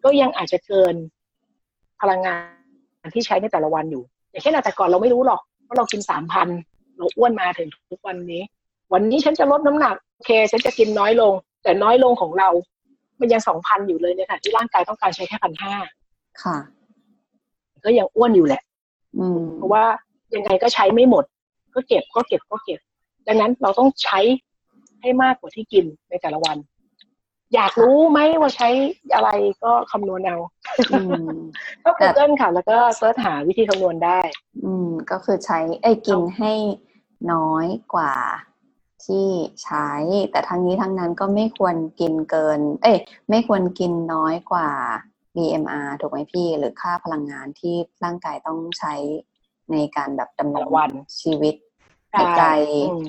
[0.04, 0.96] ก็ยังอาจจะเกิน
[2.02, 2.36] พลังงา
[3.06, 6.48] นที่ใช้ในแต่ละวันอยู่ อย่างเช่นอะแต่ก่อนเราไม่รู้หรอกว่าเรากินสามพัน
[6.98, 8.42] เราอ้วนมาถึงทุกวันนี้
[8.94, 12.50] วันนี้ฉันจะลดน้ำหนักโอเค ฉันจะกินน้อยลง แต่น้อยลงของเรา
[13.20, 15.76] มันยังสองพันอยู่เลยเนี่ยค่ะที่ร่างกายต้องการใช้แค่พันห้า
[16.44, 16.58] ค่ะ
[17.86, 18.62] ก็ยังอ้วนอยู่แหละ
[19.18, 19.84] อืมเพราะว่า
[20.36, 21.24] ยังไงก็ใช้ไม่หมด
[21.76, 22.80] ก็เก็บก็เก็บก็เก็บ
[23.28, 24.20] ดังนั้นเราต้องใช้
[25.02, 26.58] ให้มากกว่าที่กินในแต่ละวัน
[27.54, 28.70] อยากรู้ไหมว่าใช้
[29.16, 29.30] อะไร
[29.64, 30.38] ก็คำนวณเอา
[30.92, 31.02] อื
[31.34, 31.36] ม
[31.84, 34.20] ก็ Google ค่ะ แล้วก็เสิร์ชหาวิธีคำนวณได้
[34.66, 36.54] อืม ก็คือใช้เอ้ยกินให้
[37.34, 38.14] น้อยกว่า
[39.06, 39.28] ที่
[39.64, 39.90] ใช้
[40.32, 42.98] แต่ทั้งนี้ทั้งนั้นก็ไม่ควรกินเกิน เอ้ย
[43.30, 44.70] ไม่ควรกินน้อยกว่า
[45.36, 48.94] BMR ถูกไหมพี่ หรือค่าพลังงานที่ร่างกายต้องใช้
[49.72, 51.56] ในการแบบดำรงแต่ละวันชีวิต
[52.14, 52.44] หายใจ
[52.92, 53.08] อืม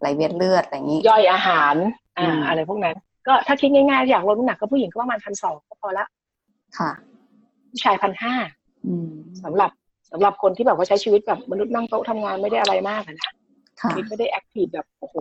[0.00, 1.74] ไหลเวียนเลือดอะไรอย่างนี้ ย่อยอาหาร
[2.18, 6.06] อ่าอืมอะไรพวกนั้น ก็ถ้าคิดง่ายๆอยากลดน้ำหนักก็ผู้หญิงก็ประมาณพันสองก็พอละ
[6.78, 6.90] ค่ะ
[7.70, 8.34] ผู้ชายพันห้า
[8.86, 9.10] อืม
[9.44, 9.70] สำหรับ
[10.12, 13.30] สำหรับคนที่แบบว่าใช้ชีวิตแบบมนุษย์นั่งโต๊ะทำงานไม่ได้อะไรมากอะนะ
[13.80, 15.16] ค่ะชีวิตไม่ได้แอคทีฟแบบโอ้โห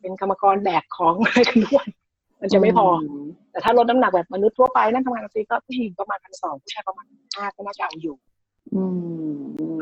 [0.00, 1.88] เป็นกรรมกรแบกของอะไรกันทุกวัน
[2.40, 3.00] มันจะไม่พอม
[3.50, 8.16] แต่ถ้าลดน้ำหนักแบบมนุษย์ทั่วไปนั่งทำงานกันซีก็ผู้หญิงประมาณพันสองผู้ชายประมาณห้าก็น่าจะเอาอยู่
[8.74, 8.82] อื
[9.36, 9.80] ม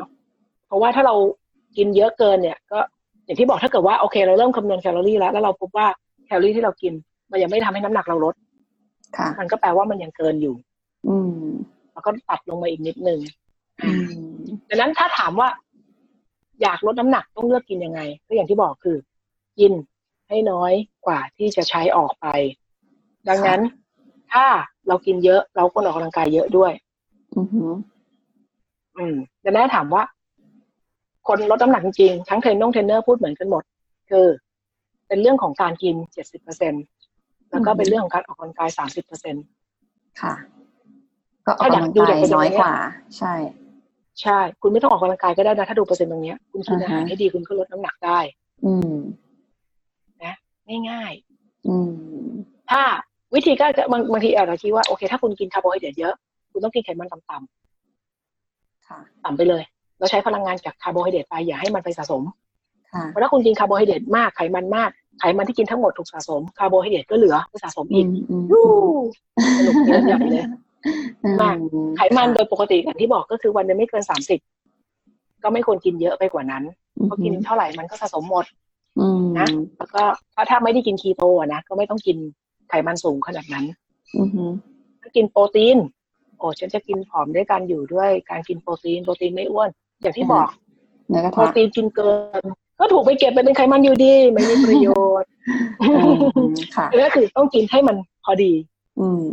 [0.67, 1.15] เพราะว่าถ้าเรา
[1.77, 2.79] กินเยอะเกินเนี่ย ก็
[3.25, 5.87] อย่างที่บอกถ้าเกิดว่าโอเค เราเริ่มคำนวณแคลอรี่แล้ว แล้วเราพบว่า
[6.27, 6.93] แคลอรี่ที่เรากิน
[7.35, 8.35] มันยังไม่ทำให้น้ำหนักเราลด
[9.17, 10.55] ค่ะมันก็แปลว่ามันยังเกินอยู่
[11.09, 11.43] อืม
[11.93, 13.21] แล้วก็ตัดลงมาอีกนิดนึง
[13.85, 14.35] อืม
[14.69, 15.49] ดังนั้นถ้าถามว่า
[16.63, 18.97] อยากลดน้ำหนักต้องเลือกกินยังไง ก็อย่างที่บอกคือ
[19.59, 19.73] กิน
[20.29, 20.73] ให้น้อย
[21.07, 22.27] กว่าที่จะใช้ออกไป
[23.29, 23.61] ดังนั้น
[24.33, 24.45] ถ้า
[24.89, 26.73] เรากินเยอะ เราควรออกกำลังกายเยอะด้วย
[27.37, 27.71] อือหือ
[28.97, 30.03] อืมดังนั้นถามว่า
[31.29, 33.63] คนลดน้ำหนักจริงๆทั้งเทรนนงเทรนเนอร์พูดเหมือนกันหมด
[34.11, 34.27] คือ
[35.09, 36.73] เป็นเรื่องของการกินเจ็ดสิบเปอร์เซ็นต์
[37.55, 39.35] แล้วก็เป็นเรื่องของการออกกำลังกายสามสิบเปอร์เซ็น
[40.21, 40.35] ค่ะ
[41.47, 42.77] ก็ออกถ้าอยากกำลังดูกาจากยเปอร์เซ็นต์น้อยเนี่ยกว่า
[43.19, 43.35] ใช่
[44.23, 48.19] ใช่ คุณไม่ต้องออกกำลังกายก็ได้นะ ถ้าดูเปอร์เซ็นต์ตรงเนี้ยคุณกินอ่าอาฮะหารให้ดีคุณก็ลดน้ำหนักได้
[48.67, 48.95] อืม
[50.91, 51.13] ง่าย
[51.69, 52.83] อืมๆถ้า
[53.35, 56.15] วิธีก็จะบางบางทีอาจจะคิดว่าโอเค ถ้าคุณกินคาร์โบไฮเดรตเยอะ
[56.53, 59.63] คุณต้องกินไขมันต่ำค่ะๆต่ำไปเลย
[59.99, 62.23] แล้วใช้พลังงานจากคาร์โบไฮเดรตไปอย่าให้มันไปสะสม
[62.93, 68.67] ค่ะเพราะถ้าคุณกินคาร์โบไฮเดรตมากไขมันมาก ไขมันที่กินทั้งหมดถูกสะสม คาร์โบไฮเดรตก็เหลือไปสะสมอือีกมอืมยู้
[69.57, 70.45] สนุกเยอะใหญ่เลย
[71.25, 71.57] อืมาก
[71.97, 74.41] ไขมันโดยปกติอย่างที่บอกก็คือวันหนึ่งไม่เกินสามสิบ
[75.43, 76.65] ก็ไม่ควรกินเยอะไปกว่านั้น
[77.05, 78.45] เพราะกินเท่าไหร่มันก็สะสมหมด
[79.01, 79.49] อืมนะ
[79.79, 80.03] แล้วก็
[80.35, 82.17] ถ้าถ้าไม่ได้กินคีโตอะนะก็ไม่ต้องกิน
[82.75, 83.65] คมันสูงขนาดนั้น
[84.19, 84.45] อือฮึ
[85.01, 85.79] ถ้ากินโปรตีน
[86.39, 89.69] โอ้ฉันจะกินผอมด้วยการอยู่ด้วยการกินโปรตีนโปรตีนไม่อ้วน
[90.03, 90.49] อย่างที่บอก
[91.09, 92.11] เนื้อกระโปรทะตีนกินเกิ
[92.43, 92.45] น
[92.79, 94.89] ก็ถูกไปเก็บไปเป็นไขมันอยู่ดีไม่มีประโย
[95.23, 95.29] ชน์
[95.83, 95.93] อื
[96.51, 98.53] มค่ะก็คือต้องกินให้มันพอดี
[99.01, 99.25] อืม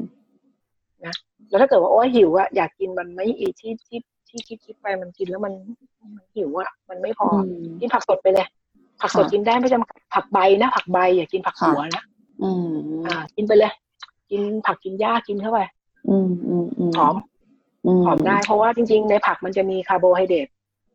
[1.49, 5.53] แล้วถ้าเกิดว่าโอ้ยหิวอะอยากกินมันไม่อีที่ที่ที่คิดคิดไปมันกินแล้วมัน
[6.15, 8.47] มันหิวอะมันไม่พออืมกินผักสดไปเลย
[9.01, 12.03] ผักสดค่ะกินได้ไม่จำกัดผักใบนะผักใบอย่ากินผักค่ะหัวนะ
[12.43, 12.67] อืม
[13.05, 13.73] อ่า กินไปเลย
[14.31, 15.59] กินผักกินหญ้ากินเข้าไป
[16.09, 17.15] อืมอืมอืมหอม
[18.05, 20.47] หอมได้เพราะว่าจริง ๆ ในผักมันจะมีคาร์โบไฮเดรต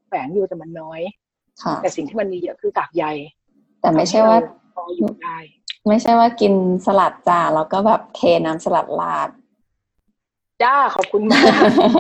[0.09, 1.26] แฝงอยู่แต่มันน้อยค่ะ
[1.83, 3.05] แต่สิ่งที่มันมีเยอะคือกากใย
[3.81, 5.39] แต่ไม่ใช่ว่าทำให้เรพออยู่ได้
[5.89, 6.53] ไม่ใช่ว่ากิน
[6.87, 9.31] สลัดจ้าแล้วก็แบบเทน้ำสลัดราด
[10.63, 11.45] จ้าขอบคุณมาก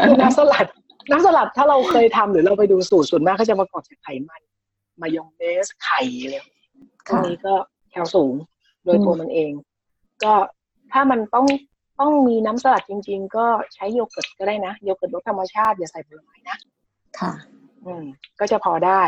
[0.06, 0.66] คือน้ำสลัด
[1.10, 4.42] น้ำสลัดถ้าเราเคยทำหรือเราไปดูสูตรส่วนมากก็จะประกอบจากไขมัน
[5.00, 6.66] มายองเนสไข่อะไรพวกนี้
[7.06, 7.54] พวกค่ะนี้ก็
[7.90, 8.34] แคลสูง
[8.84, 9.52] โดยตัวมันเอง
[10.24, 10.34] ก็
[10.92, 11.46] ถ้ามันต้อง
[12.00, 16.56] ต้องมีน้ำสลัดจริง ๆ ก็ใช้โยเกิร์ตก็ได้นะ โยเกิร์ตรสธรรมชาติอย่าใส่ผลไม้นะ
[17.18, 17.32] ค่ะ
[17.84, 18.04] อืม
[18.40, 19.02] ก็จะพอได้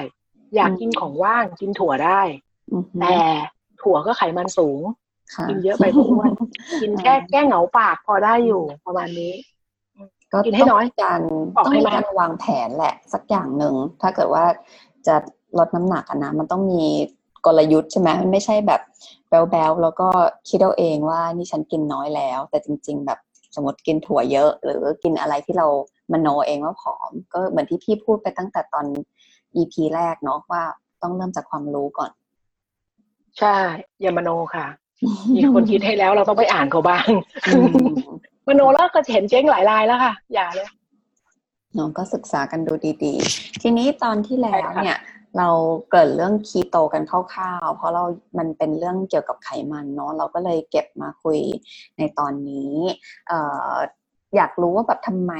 [0.54, 2.20] อยากอืมกินของว่างกินถั่วได้
[2.72, 3.16] อือฮึแต่
[3.82, 4.80] ถั่วก็ไขมันสูง
[5.34, 6.30] ค่ะกินเยอะไปก็อ้วน
[6.80, 9.32] กินแค่แก้เหงาปากพอได้อยู่ประมาณนี้
[10.32, 11.20] ก็กินให้น้อยต้องมีการ
[11.56, 14.44] ออกต้องให้มีมากการวางแผนแหละ สักอย่างหนึ่งถ้าเกิดว่า
[15.06, 15.14] จะ
[15.58, 16.84] ลดน้ำหนักอะนะมันต้องมี
[17.46, 18.80] กลยุทธ์ใช่ไหมมันไม่ใช่แบบ
[19.28, 20.08] แบลๆแล้วก็
[20.48, 23.18] คิดเอาเองว่านี่ฉันกินน้อยแล้ว แต่จริง ๆ แบบ
[23.54, 25.66] สมมติกินถั่วเยอะ หรือกินอะไรที่เรา
[26.12, 28.86] มโนเองว่าผอม ก็เหมือนที่พี่พูดไปตั้งแต่ตอน
[29.56, 30.62] EP แรกเนาะว่า
[31.02, 32.10] ต้องเริ่มจากความรู้ก่อน
[33.38, 33.56] ใช่
[34.00, 34.66] อย่ามโนค่ะ
[35.36, 37.08] มีคนคิดให้แล้วเราต้องไปอ่านเขาบ้าง
[37.48, 37.72] อืม
[38.48, 40.68] มโนแล้วก็เห็นเจ๊งหลายรายแล้วค่ะ อย่าเลย
[41.78, 42.72] น้องก็ศึกษากันดู
[43.04, 44.98] ดีๆ ทีนี้ตอนที่แล้วใช่ค่ะเนี่ย
[45.38, 45.48] เรา
[45.88, 48.04] เกริ่นเรื่องคีโตกันคร่าวๆ เพราะเรา
[48.38, 51.38] มันเป็นเรื่องเกี่ยวกับไขมันเนาะ เราก็เลยเก็บมาคุย
[51.98, 52.74] ในตอนนี้
[53.28, 55.32] เอ่ออยากรู้ว่าแบบทำไม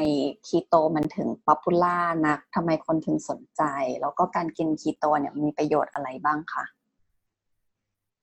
[0.47, 3.63] คีโตมันถึง popular นักทำไมคนถึงสนใจ
[4.01, 6.65] แล้วก็การกินคีโตเนี่ยมีประโยชน์อะไรบ้างคะ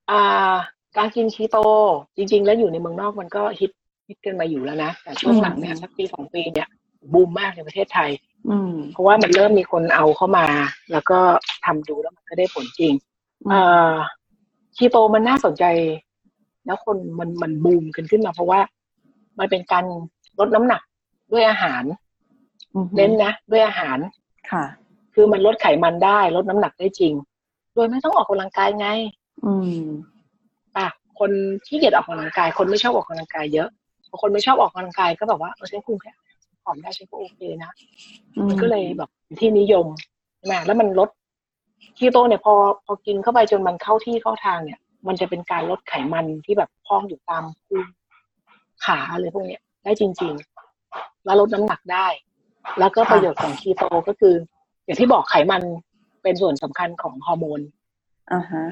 [0.10, 0.56] อ่า
[0.98, 1.58] การกินคีโต
[2.16, 3.72] จริง ๆ แล้วอยู่ในเมืองนอกมันก็ฮิต
[4.08, 6.68] ฮิตกันมาอยู่แล้วนะ แต่ช่วงหลังเนี่ยสักปีสองปีเนี่ย
[7.14, 8.10] บูมมากในประเทศไทย
[8.50, 10.48] อืม เพราะว่ามันเริ่มมีคนเอาเข้ามา
[10.92, 11.20] แล้วก็
[11.66, 12.94] ทำดูแล้วมันก็ได้ผลจริง
[13.50, 13.62] เอ่
[13.92, 13.94] อ
[14.78, 15.66] คีโตมันน่าสนใจ
[16.66, 18.60] แล้วคนมันมันบูมกันขึ้นมา เพราะว่า
[19.40, 19.86] มันเป็นการ
[20.40, 20.82] ลดน้ำหนัก
[21.32, 21.84] ด้วยอาหาร
[22.76, 23.98] อือฮึเน้นนะด้วยอาหาร
[24.52, 24.64] ค่ะ
[25.14, 27.14] คือมันลดไขมันได้ ลดน้ำหนักได้จริง
[27.74, 28.88] โดยไม่ต้องออกกำลังกายไง
[29.46, 29.84] อืม
[30.78, 30.88] อะ
[31.20, 31.32] คน
[31.68, 33.70] ที่เกียจออกกำลังกาย คนไม่ชอบออกกำลังกายเยอะ
[34.10, 36.12] พอคนไม่ชอบออกกำลังกายก็แบบว่าเออฉันคุมแค่
[36.64, 37.72] ผอมได้ฉันก็โอเคนะ
[38.50, 39.88] มันก็เลยแบบเป็นที่นิยม
[40.38, 41.10] ใช่ไหมแล้วมันลด
[41.98, 42.54] คีโตเนี่ยพอ
[42.86, 47.86] พอกินเข้าไปจนมันเข้าที่เข้าทางเนี่ย มันจะเป็นการลดไขมันที่แบบพองอยู่ตามพุง
[48.86, 50.34] ขาอะไรพวกเนี้ย ได้จริง
[50.80, 52.08] ๆ แล้วลดน้ำหนักได้
[52.80, 54.36] แล้วก็ประโยชน์ของคีโตก็คือ
[54.86, 55.62] อย่างที่บอกไขมัน
[56.24, 57.60] เป็นส่วนสำคัญของฮอร์โมน
[58.34, 58.64] อ่าฮะ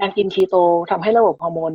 [0.00, 0.56] การกินคีโต
[0.90, 1.72] ทำให้ระบบฮอร์โมน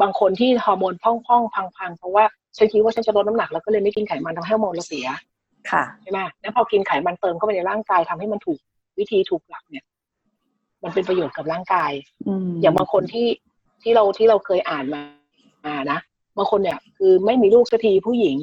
[0.00, 2.24] บางคนที่ฮอร์โมนพ่องๆพังๆเพราะว่า
[2.56, 5.06] ฉันคิดว่าฉันจะลดน้ำหนักแล้วก็เลยไม่กินไขมันทำให้ฮอร์โมนเราเสีย
[5.70, 8.58] ค่ะใช่ไหมแล้วพอกินไขมันเติมเข้าไปในร่างกายทำให้มันถูก
[8.98, 9.84] วิธีถูกหลักเนี่ย
[10.84, 11.92] มันเป็นประโยชน์กับร่างกาย
[12.28, 13.26] อืมอย่างบางคนที่
[13.82, 15.02] ที่เราที่เราเคยอ่านมา
[15.66, 15.98] มานะ
[16.38, 18.36] บางคนเนี่ย คือไม่มีลูกสักทีผู้หญิง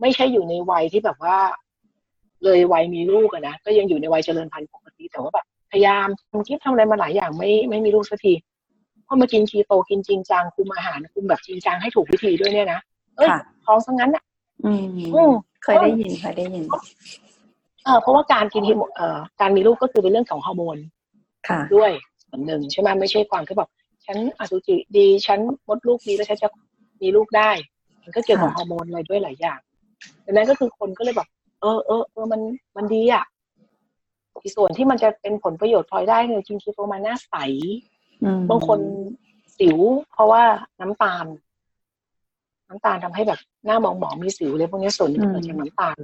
[0.00, 1.36] ไม่ใช่อยู่ในวัยที่แบบว่า
[2.44, 8.34] เลยวัยมีลูกอะนะก็ยังอยู่ในวัยเจริญพันธุ์ปกติแต่ว่าแบบพยายามทำคลิปทำอะไรมาหลายอย่างไม่ไม่มีลูกสักที
[9.06, 12.80] พอมากินคีโตกินจริงจังคุมอาหารคุมแบบจริงจังให้ถูกวิธีด้วยเนี่ยนะ
[13.16, 14.24] เอ้ยค่ะท้องซะงั้นอะ
[14.64, 14.84] อืม
[15.14, 15.32] อืม
[15.64, 16.64] เคยได้ยินเคยได้ยิน
[17.84, 20.76] เออเพราะว่าการกินฮอร์โมนเอ่อการมีลูกก็คือเป็นเรื่องของฮอร์โมน
[21.48, 21.90] ค่ะ ด้วย
[22.24, 23.70] ส่วนหนึ่งใช่ไหมไม่ใช่ความที่แบบ
[24.06, 25.38] ฉันอสุจิดีฉัน
[25.68, 26.48] มดลูกดีแล้วฉันจะ
[27.02, 27.50] มีลูกได้
[28.02, 29.60] มันก็เกี่ยวกับค่ะฮอร์โมนอะไรด้วยหลายอย่าง
[30.24, 31.28] ดังนั้นก็คือคนก็เลยแบบ
[31.60, 32.40] เออเออเออมัน
[32.76, 33.24] มันดีอะ
[34.42, 37.34] อีกส่วนที่มันจะเป็นผลประโยชน์พลอยได้เนี่ยจริงๆตัวมันหน้าใส
[38.24, 38.78] อืมบางคน
[39.58, 39.78] สิว
[40.12, 40.42] เพราะว่า
[40.80, 41.26] น้ำตาล
[42.68, 45.96] น้ำตาลทำให้แบบหน้าหมองหมองๆมีสิวเลยพวกนี้ส่วนหนึงเกิดจากน้ำตาล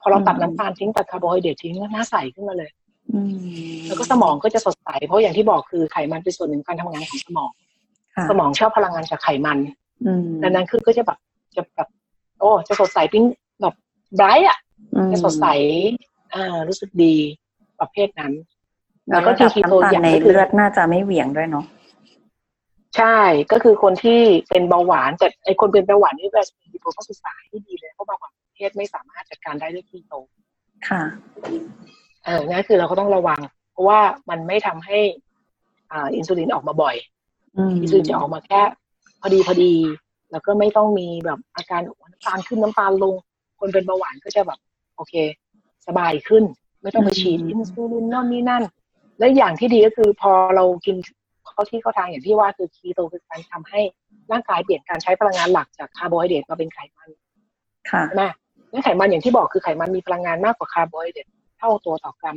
[0.00, 2.70] พอเราตัดน้ำตาลทิ้งตัดคาร์โบไฮเดรตทิ้งก็หน้าใสขึ้นมาเลย
[3.14, 3.30] อืม
[3.86, 7.50] แล้วก็สมองก็จะสดใส เพราะอย่างที่บอกคือไขมันเป็นส่วนหนึ่งการทำงานของสมอง
[8.16, 9.58] ค่ะสมองชอบพลังงานจากไขมัน
[10.06, 11.18] อืมดังนั้นคือก็จะแบบ
[11.56, 11.88] จะแบบ
[12.38, 13.24] โอ้จะสดใสปิ้ง
[13.60, 13.74] แบบ
[14.16, 14.58] bright อะ
[14.94, 15.46] อืมจะสดใส
[16.34, 17.14] อ่ารู้สึกดี
[17.80, 18.32] ประเภทนั้น
[19.10, 21.64] แล้วก็แล้วก็ระดับคีโตน้ำตาลอย่างในก็คือเลือดน่าจะไม่เหวี่ยงด้วยเนาะ
[22.96, 23.18] ใช่
[23.52, 30.14] ก็คือคนที่เป็นเบาหวานแต่ไอคนเป็นเบาหวานนี่เวลาจะเป็นคีโตต้องศึกษาให้ดีเลยเพราะเบาหวานประเภทไม่สามารถจัดการได้ด้วยคีโต
[30.88, 31.02] ค่ะ
[32.24, 33.40] เออนั่นคือเราก็ต้องระวัง
[33.72, 34.98] เพราะว่ามันไม่ทำให้
[35.92, 36.96] อ่า อินซูลินออกมาบ่อย
[37.56, 38.60] อืมอินซูลินจะออกมาแค่
[39.20, 39.72] พอดีพอดี
[40.30, 41.80] แล้วก็ไม่ต้องมีแบบอาการ
[42.12, 43.14] น้ำตาลขึ้นน้ำตาลลง
[43.60, 44.58] คนเป็นเบาหวานก็จะแบบ
[44.96, 45.14] โอเค
[45.86, 46.44] สบายขึ้น
[46.82, 48.62] ไม่ต้องไปฉีดอืมอินซูลินนั่นนี่นั่น
[49.18, 50.96] และอย่างที่ดีก็คือพอเรากิน
[51.52, 53.80] เข้าที่เข้าทางอย่างที่ว่าคือคีโตคือการทำให้
[54.32, 57.08] ร่างกายเปลี่ยนการใช้พลังงานหลักจากคาร์โบไฮเดรตมาเป็นไขมัน
[57.90, 58.24] ค่ะใช่ไหม
[58.70, 61.26] งั้นไขมันอย่างที่บอกคือไขมันมีพลังงานมากกว่าคาร์โบไฮเดรต
[61.58, 62.36] เท่าตัวต่อกรัม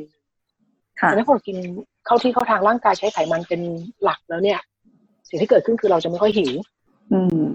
[1.00, 1.58] ค่ะแต่ถ้าคนกิน
[2.06, 3.62] เข้าที่เข้าทางร่างกายใช้ไขมันเป็น
[4.04, 4.60] หลักแล้วเนี่ย
[5.30, 6.52] สิ่งที่เกิดขึ้นคือเราจะไม่ค่อยหิว
[7.12, 7.46] อืม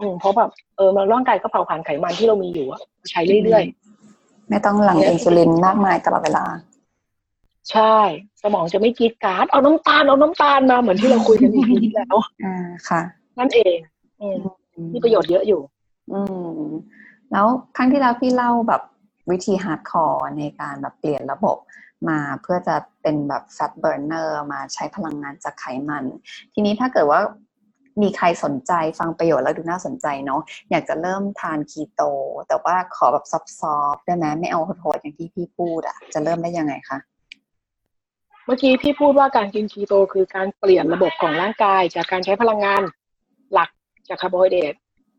[0.00, 2.80] อืมเพราะแบบเออมันร่างกายก็เผาผลาญไขมันที่เรามีอยู่อะ
[3.10, 3.64] ใช้เรื่อย
[4.50, 7.96] ไม่ต้องหลั่งอินซูลินมากมายตลอดเวลาๆใช่
[8.42, 12.56] สมองจะไม่กรีดกราร์ดเอาน้ำตาลเอาน้ำตาลมาเหมือนที่เราคุยกันในทีที่แล้ว อ่า
[12.88, 13.00] ค่ะ
[13.38, 13.76] นั่นเอง
[14.20, 14.38] อืม
[14.92, 15.60] มีประโยชน์เยอะอยู่
[16.12, 16.20] อื
[16.58, 16.68] ม
[17.32, 18.82] แล้วครั้งที่แล้วพี่เล่าแบบ
[19.30, 21.56] วิธี hardcore ในการแบบเปลี่ยนระบบ
[22.08, 26.04] มาเพื่อจะเป็นแบบ fat burner มาใช้พลังงานจากไขมัน
[26.52, 27.20] ทีนี้ถ้าเกิดว่า
[28.02, 30.40] มีใครสนใจฟังประโยชน์แล้วดูน่าสนใจเนาะ
[30.70, 32.02] อยากจะเริ่มทานคีโต
[32.48, 36.98] แต่ว่าขอแบบ soft ๆได้ไหมไม่เอาโหดๆอย่างที่พี่พูดอะจะเริ่มได้ยังไงคะ
[38.44, 42.82] เมื่อกี้พี่พูดว่าการกินคีโตคือการเปลี่ยนระบบของร่างกาย จากการใช้พลังงาน
[43.52, 43.68] หลัก
[44.08, 44.74] จากคาร์โบไฮเดรต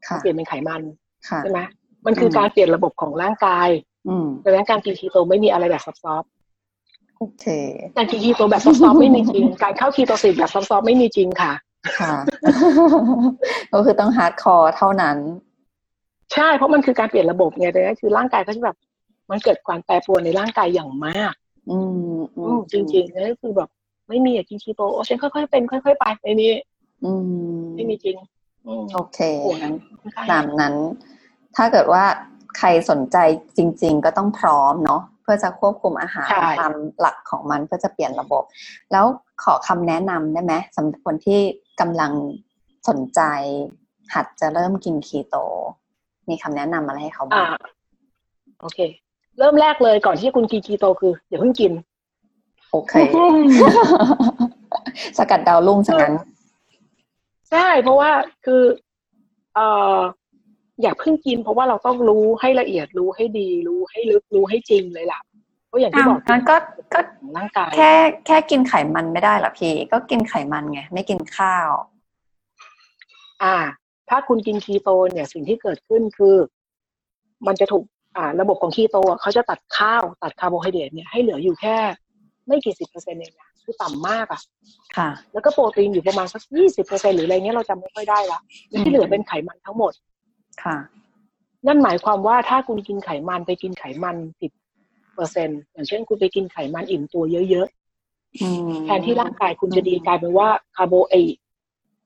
[0.08, 0.82] ค่ะเปลี่ยนเป็นไขมัน
[1.30, 1.60] ค่ะใช่ไหม
[2.06, 3.70] มันคือการเปลี่ยนระบบของร่างกาย
[4.08, 6.24] อืมดังนั้นการกินคีโตไม่มีอะไรแบบ soft ๆ
[7.18, 7.46] โอเค
[7.98, 11.52] การกินคีโตแบบ soft ๆไม่มีจริง การเข้าคีโตซิสแบบ soft ๆไม่มีจริงค่ะ
[12.00, 12.14] ค่ะ
[13.74, 15.18] ก็คือต้อง hardcoreอร์เท่านั้น
[16.34, 18.78] ใช่เพราะมันคือการเปลี่ยนระบบไงดังนั้นคือร่างกายก็จะแบบ
[19.32, 21.34] มันเกิดความแปรปรวนในร่างกายอย่างมาก
[21.72, 21.80] อื
[22.16, 23.70] มอือืมมจริงๆนั่นก็คือแบบ
[24.10, 26.48] ไม่มีอะกินคีโตโอ้ฉันค่อยๆเป็น ค่อยๆไปไม่มี
[27.06, 27.12] อื
[27.62, 28.18] มไม่มีจริง
[28.66, 30.76] อืมโอเคโอ้ยงั้นค่อนข้างตามนั้น
[31.56, 32.04] ถ้าเกิดว่า
[32.58, 33.18] ใครสนใจ
[33.58, 38.44] จริง ๆ ก็ต้องพร้อมเนาะเพื่อจะควบคุมอาหารใช่ตามหลักของมันเพื่อจะเปลี่ยนระบบ
[38.92, 39.06] แล้ว
[39.44, 41.42] ขอคำแนะนำได้ไหมสำหรับคนที่
[41.80, 42.12] กำลัง
[42.88, 43.22] สนใจ
[44.14, 45.36] หัดจะเริ่มกินคีโต
[46.30, 47.52] มีคำแนะนำอะไรให้เขาบ้าอ่าง
[48.62, 48.80] โอเค
[49.38, 51.72] เริ่มแรกเลยก่อนที่คุณกินคีโตคืออย่าเพิ่งกิน
[52.72, 52.94] โอเค
[55.18, 56.14] สกัดดาวรุ่งสักนั้น
[57.50, 58.12] ใช่ เพราะว่า
[58.46, 58.64] คือ
[59.56, 59.68] เอ่
[59.98, 60.00] อ
[60.82, 65.20] อย่าเพิ่งกิน เพราะว่าเราต้องรู้ให้ละเอียดรู้ให้ดี รู้ให้ลึกรู้ให้จริงเลยล่ะ
[65.76, 66.56] เพราะอย่างที่บอกงั้นก็
[66.94, 67.92] ก็ของร่างกายแค่
[68.26, 71.70] แค่กินไขมันไม่ได้เหรอพี่ ก็กินไขมันไงไม่กินข้าว
[73.44, 73.56] อ่า
[74.10, 76.36] ถ้าคุณกินคีโตเนี่ยสิ่งที่เกิดขึ้นคือ
[77.48, 77.84] มันจะถูก
[78.18, 81.76] อ่า ระบบของคีโตอะเขาจะตัดข้าวตัดคาร์โบไฮเดรตเนี่ยให้เหลืออยู่แค่
[82.48, 84.42] ไม่กี่สิบเปอร์เซ็นต์เองนะคือต่ำมากอะ
[84.98, 89.94] ค่ะ แล้วก็โปรตีนอยู่ประมาณสักยี่สิบเปอร์เซ็นต์หรืออะไรเงี้ยเราจำไม่ค่อยได้ละแล้วที่เหลือเป็นไขมันทั้งหมด
[90.64, 90.78] ค่ะ
[91.68, 94.52] นั่นหมายความว่าถ้าคุณกินไขมันไปกินไขมันสิบ
[95.16, 97.68] เปอร์เซ็นต์อย่างเช่นคุณไปกินไขมันอิ่มตัวเยอะ
[98.42, 101.16] อืมๆแทนที่ร่างกายคุณจะดีกลายเป็นว่าคาร์โบไอ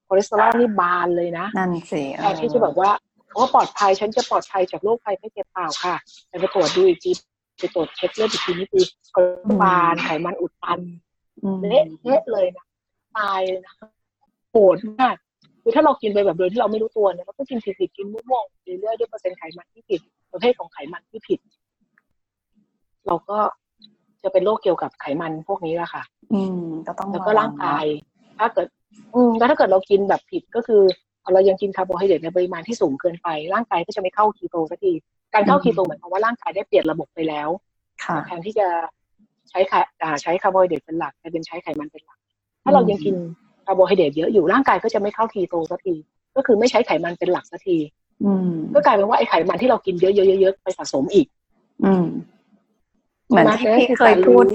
[0.07, 2.89] คอเลสเตอรอลนี่บานเลยนะนั่นสิแทนที่จะแบบว่า
[3.37, 5.95] ว่าปลอดภัยฉันจะปลอดภัยจากโรคภัยไข้เจ็บเปล่าค่ะ
[6.27, 7.11] แต่ไปตรวจดูอีกที
[7.59, 8.83] ไปตรวจเช็คเลือดอีกทีนี่คือ
[9.13, 10.79] คอเลสเตอรอลบานไขมันอุดตัน
[11.43, 12.65] อืมเละเละเลยนะ
[13.17, 13.73] ตายเลยนะ
[14.51, 15.15] โหดมาก
[15.63, 20.01] คือถ้าเรากินไปแบบโดยที่เราไม่รู้ตัวเนี่ยเราก็กินผิดๆกินมั่วๆเรื่อยๆด้วยเปอร์เซ็นต์ไขมันที่ผิด
[20.33, 21.39] ประเภทของไขมันที่ผิด
[23.07, 23.37] เราก็
[24.23, 27.85] จะเป็นโรคเกี่ยวกับไขมันพวกนี้แหละค่ะ อืมก็ต้องแล้วก็ร่างกาย
[28.39, 28.67] ถ้าเกิด
[29.15, 30.81] อืมแล้วถ้าเกิดเรากินแบบผิดก็คือ
[31.33, 34.93] เรายังกินคาร์โบไฮเดรตในปริมาณที่สูงเกินไป ร่างกายก็จะไม่เข้าคีโตสักที
[35.33, 37.49] การเข้าคีโตหมายความว่าร่างกายได้เปลี่ยนระบบไปแล้ว
[38.03, 38.67] ค่ะแทนที่จะ
[39.49, 42.17] ใช้ไขอ่าใช้คาร์โบไฮเดรตเป็นหลักแต่เป็นใช้ไขมันเป็นหลัก
[42.63, 43.15] ถ้าเรายังกิน
[43.65, 45.95] คาร์โบไฮเดรตเยอะอยู่ร่างกายก็จะไม่เข้าคีโตสักที
[46.35, 47.77] ก็คือไม่ใช้ไขมันเป็นหลักสักที
[48.23, 51.27] อืมก็กลายเป็นว่าไอ้ไขมันที่เรากินเยอะๆๆๆไปสะสมอีก
[51.85, 52.05] อืม
[53.29, 54.45] เหมือนที่พี่เคยพูด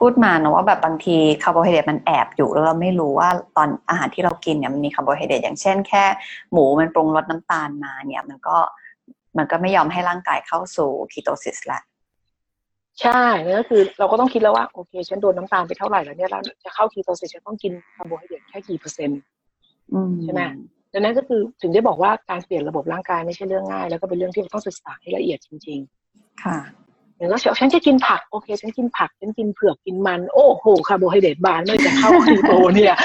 [0.00, 6.04] พูดมาเนอะว่าแบบบางทีคาร์โบไฮเดรตมันแอบอยู่แล้วเราไม่รู้ว่าตอนอาหารที่เรากินเนี่ยมันมีคาร์โบไฮเดรตอย่างเช่นแค่
[6.52, 8.56] หมูมันปรุงรสน้ำตาลมาเนี่ย มันก็
[9.36, 11.80] มันก็ไม่ยอมให้ร่างกายเข้าสู่คีโตซิสละ
[13.02, 19.20] ใช่นั่นก็คือเราก็ต้องคิดแล้วว่าโอเค ฉันโดนน้ำตาลไปเท่าไหร่แล้วเนี่ยแล้วจะเข้าคีโตซิสฉันต้องกินคาร์โบไฮเดรตแค่กี่เปอร์เซ็นต์
[19.92, 20.40] อืมใช่ไหม
[20.92, 25.78] ดังนั้นก็คือถึงได้บอกว่าการเปลี่ยนระบบร่างกายไม่ใช่เรื่องง่าย แล้วก็เป็นเรื่องที่เราต้องศึกษาให้ละเอียดจริง
[26.42, 26.87] ค่ะๆ
[27.18, 32.96] อย่างเราฉันจะกินผักโอเค ฉันกินผักฉันกินเผือกกินมัน โอ้โหคาร์โบไฮเดรตบานไม่จะเข้าคีโตเนี่ย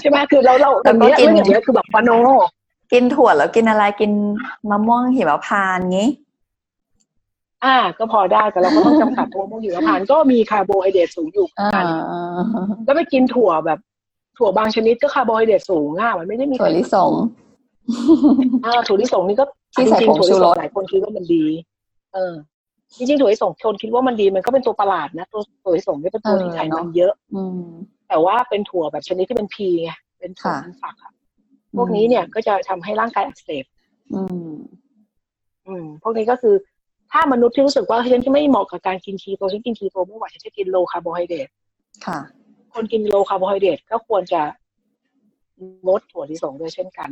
[0.00, 2.10] ใช่ไหมคือเราเราตรงเนี้ยเรื่องอย่างเงี้ยคือแบบปาโน
[2.92, 4.12] กินถั่วแล้วกินอะไรกิน
[4.70, 6.08] มะม่วงหิมพานต์งี้
[7.64, 11.84] อ่า ก็พอได้แต่เราก็ต้องจำกัดตัวพวกหิมพานต์ก็มีคาร์โบไฮเดรตสูงอยู่เหมือนกัน
[12.84, 13.78] แล้วไปกินถั่วแบบ
[14.38, 17.12] ถั่วบางชนิดก็คาร์โบไฮเดรตสูงอะมันไม่ได้มีถั่วลิสง
[18.64, 21.44] อ่าถั่วลิสงนี่ก็ที่ใส่จริงผงๆถั่วชูลิรสสงหลายคนคิดว่ามันดี
[22.14, 22.34] เออ
[22.96, 27.62] จริงๆถั่วลิสงคนคิดว่ามันดีมันก็เป็นตัวประหลาดนะตัวถั่วลิสงนี่เป็นตัวที่ไขมันเยอะ อืม
[28.08, 31.12] แต่ว่าเป็นถั่วแบบชนิดที่เป็น pea ไงเป็นถั่วค่ะมันฝักอะ
[31.76, 33.64] พวกนี้เนี่ยก็จะทำให้ร่างกายอักเสบ
[34.14, 34.50] อืม
[35.66, 36.54] อืม พวกนี้ก็คือ
[37.12, 41.48] ถ้ามนุษย์ที่รู้สึกว่าเฮ้ยฉันที่ไม่เหมาะกับการกินคีโตฉันกินคีโตไม่ไหวฉันจะกิน low คาร์โบไฮเดรต
[42.06, 42.18] ค่ะ
[42.74, 44.42] คนกิน low คาร์โบไฮเดรตก็ควรจะ
[45.86, 47.10] งดถั่วลิสงด้วยเช่นกัน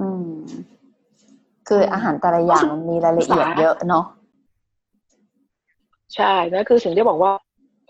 [0.00, 0.36] อืม
[1.68, 4.04] คืออาหารแต่ละอย่างมันมีรายละเอียดเยอะเนาะ
[6.14, 7.32] ใช่นั่นคือสิ่งที่บอกว่า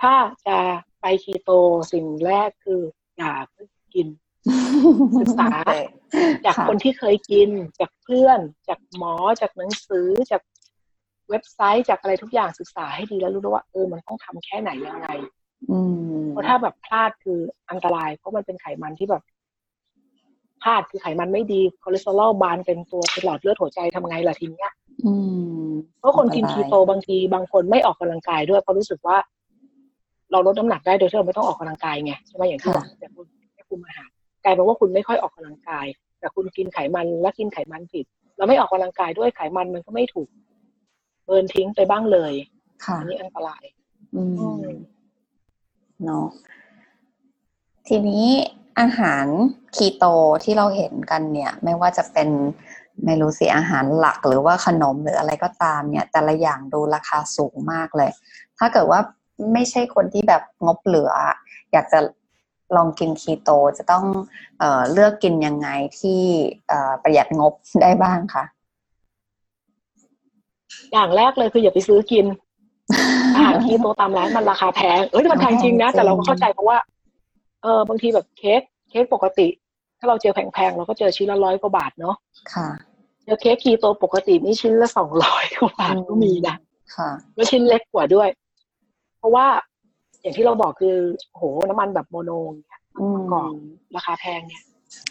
[0.02, 0.14] ถ้า
[0.46, 0.58] จะ
[1.00, 1.50] ไปคีโต
[1.92, 2.80] สิ่งแรกคือ
[3.16, 4.06] อย่าเพิ่งกิน
[5.20, 5.48] ศึกษา
[6.44, 7.48] จากค่ะคนที่เคยกิน
[7.80, 8.38] จากเพื่อน
[8.68, 10.42] จากหมอ จากหนังสือ จาก
[11.30, 15.08] เว็บไซต์ จากอะไรทุกอย่างศึกษาให้ดีแล้วรู้ด้วยว่าเออมันต้องทำแค่ไหนยังไง
[15.70, 15.78] อื
[16.22, 17.38] มเพราะถ้าแบบพลาดคือ
[17.70, 19.22] อันตราย เพราะมันเป็นไขมันที่แบบ
[20.62, 24.72] พลาดคือไขมันไม่ดีคอเลสเตอรอลบานเป็นตัวเป็นหลอดเลือดหัวใจทำไงล่ะทีเนี้ย
[25.06, 25.14] อื
[25.65, 25.65] ม
[26.00, 29.16] เพราะคนกินอันตคีรายโตบางทีบางคนไม่ออกกำลังกายด้วยเพราะรู้สึกว่า
[30.32, 34.10] เราลดน้ำหนักได้โดยที่เราไม่ต้องออกกำลังกายไงใช่ไหมอย่างที่บอกแต่คุณไม่คุมอาหาร
[34.44, 35.86] กลายเป็นว่าคุณไม่ค่อยออกกำลังกาย
[36.20, 38.04] แต่คุณกินไขมันและกินไขมันผิด
[38.36, 40.28] เราไม่ออกกำลังกายด้วยไขมันมันก็ไม่ถูก
[41.24, 42.32] เบิร์นทิ้งไปบ้างเลย
[42.84, 43.64] ค่ะอันนี้อันตราย
[44.16, 44.68] อือืมม
[46.04, 46.26] เนาะ
[47.88, 48.26] ทีนี้
[48.80, 49.26] อาหาร
[49.76, 50.04] คีโต
[50.44, 52.28] ที่เราเห็นกันเนี่ย ไม่ว่าจะเป็น
[53.05, 58.11] ไม่รู้สิอาหารหลักหรือว่าขนมหรืออะไรก็ตามเนี่ย แต่ละอย่างดูราคาสูงมากเลย
[58.59, 59.01] ถ้าเกิดว่า
[59.53, 61.12] ไม่ใช่คนที่แบบงบเหลือ
[61.72, 61.99] อยากจะ
[62.76, 64.05] ลองกินคีโตจะต้อง
[64.59, 65.68] เออเลือกกินยังไง
[65.99, 66.20] ที่
[67.03, 68.44] ประหยัดงบได้บ้างคะ
[70.92, 72.26] อย่างแรกเลยคืออย่าไปซื้อกิน
[73.34, 76.78] อาหารคีโตตามร้านมันราคาแพงเอ้ยแต่มันแพงจริงนะแต่เราก็เข้าใจเพราะว่า
[77.62, 82.16] เออบางทีแบบเค้กเค้กปกติาเราเจอแพงๆเราก็เจอชิ้นละร้อยกว่าบาทเนาะ
[82.54, 82.68] ค่ะ
[83.24, 86.57] เจอเค้กคีโตปกตินี่ชิ้นละสองร้อยกว่าบาทก็มีนะ
[86.96, 88.28] ค่ะแล้วชิ้นเล็กกว่าด้วย
[89.18, 89.46] เพราะว่า
[90.20, 90.96] อย่างที่เราบอกคือ
[91.30, 93.50] โอ้โหน้ำมันแบบโมโนเนี่ยอืมประกอบ
[93.96, 94.62] ราคาแพงเนี่ย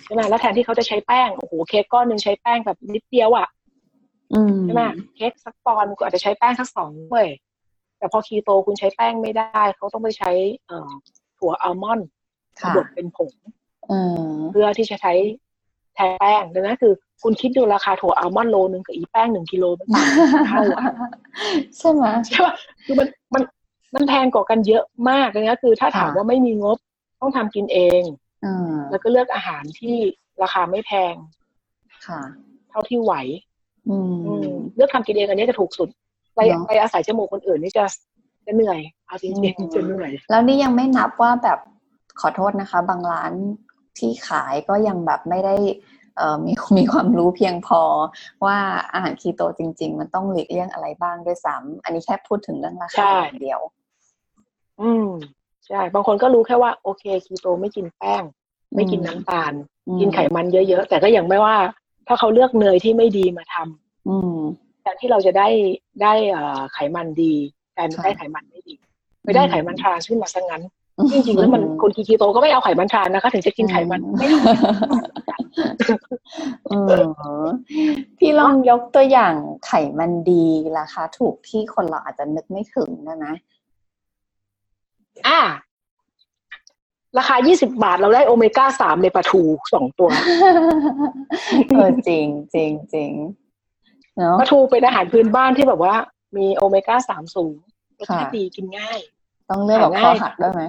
[0.06, 3.48] ใช่ไหมแล้วแทนที่เขาจะใช้แป้งโอ้โหเค้กก้อนหนึ่งใช้แป้งแบบนิดเดียวอะ
[4.34, 4.84] อืมใช่ไหม
[5.16, 7.30] เค้กสักปอนด์ก็อาจจะใช้แป้งสักสองเว้ย
[7.98, 10.32] แต่พอคีโตคุณใช้แป้งไม่ได้ เขาต้องไปใช้
[10.68, 10.92] เอ่อ
[11.38, 12.08] ถั่วอัลมอนด์
[12.62, 13.54] ค่ะบดเป็นผงอืม
[14.52, 15.14] เพื่อที่จะใช้
[15.96, 20.86] แทนแป้งดังนั้นคือ คุณคิดดูราคาถั่วอัลมอนด์โลนึงกับอีแป้งหนึ่งกิโลมันต่างกันเท่าอะ
[21.78, 22.56] ใช่ไหมใช่ป่ะ
[22.86, 23.44] คือมันมัน
[23.96, 26.78] มันแพงกว่ากันเยอะมากดังนั้นคือถ้าถามค่ะว่าไม่มีงบ
[27.22, 28.02] ต้องทำกินเอง
[28.46, 29.96] อืมแล้วก็เลือกอาหารที่
[30.44, 31.16] ราคาไม่แพง
[32.08, 32.22] ค่ะ
[32.70, 33.14] เท่าที่ไหว
[33.90, 35.90] อืมอืมเลือกทำกินเองอันนี้จะถูกสุด
[36.36, 37.84] ไปเนอะไปอาศัยจมูกคนอื่นนี่จะ
[38.46, 41.60] จะเหนื่อยเอาจริงอืมๆจะเหนื่อยแล้วนี่ยังไม่นับว่าแบบ
[42.20, 43.34] ขอโทษนะคะ บางร้าน
[43.98, 45.56] ที่ขายก็ยังแบบไม่ได้
[46.18, 47.82] เอ่อมีมีความรู้เพียงพอ
[48.46, 48.58] ว่า
[48.94, 53.60] อาหารคีโตจริง ๆ มันต้องหลีกเลี่ยงอะไรบ้างด้วยซ้ำอันนี้แค่พูดถึงเรื่องราใช่คาอย่างเดียว
[54.82, 55.10] อืม
[55.68, 58.24] ใช่บางคนก็รู้แค่ว่าโอเคคีโตไม่กินแป้ง
[58.76, 59.54] ไม่กินน้ำตาล
[59.88, 61.56] อืมกินไขมันเยอะๆ แต่ก็ยังไม่ว่า
[62.08, 64.40] ถ้าเขาเลือกเนยที่ไม่ดีมาทำอืม
[64.84, 65.50] แต่ที่เราจะได้
[66.02, 67.34] ได้เอ่อไขมันดี
[67.76, 68.74] แต่ค่ะได้ไขมันไม่ดี
[69.24, 70.64] ไปได้ไขมันทรานส์ขึ้นมาซะงั้น
[71.12, 74.44] จริงๆแล้วมันคนกินคีโตก็ไม่เอาไขมันทรานนะคะ ถึงจะกินไขมันไม่เอา
[76.72, 76.78] อื
[77.46, 77.48] ม
[78.18, 79.34] พี่ลองยกตัวอย่าง
[79.66, 80.46] ไขมันดี
[80.78, 83.34] ราคาถูกที่คนเราอาจจะนึกไม่ถึงนะนะ
[85.28, 85.40] อ่า
[87.18, 89.42] ราคา 20 บาท เราได้โอเมก้าสามในปลาทู
[89.74, 90.10] สองตัว
[91.70, 93.12] เออจริงจริงจริง
[94.18, 95.96] เนาะปลาทูเป็นอาหารพื้นบ้านที่แบบว่า
[96.38, 97.56] มีโอเมก้าสามสูง
[98.00, 99.00] รสชาติค่ะดีกินง่าย
[99.50, 100.64] ต้องเลือกแบบหาคอง่ายหักด้วยไหม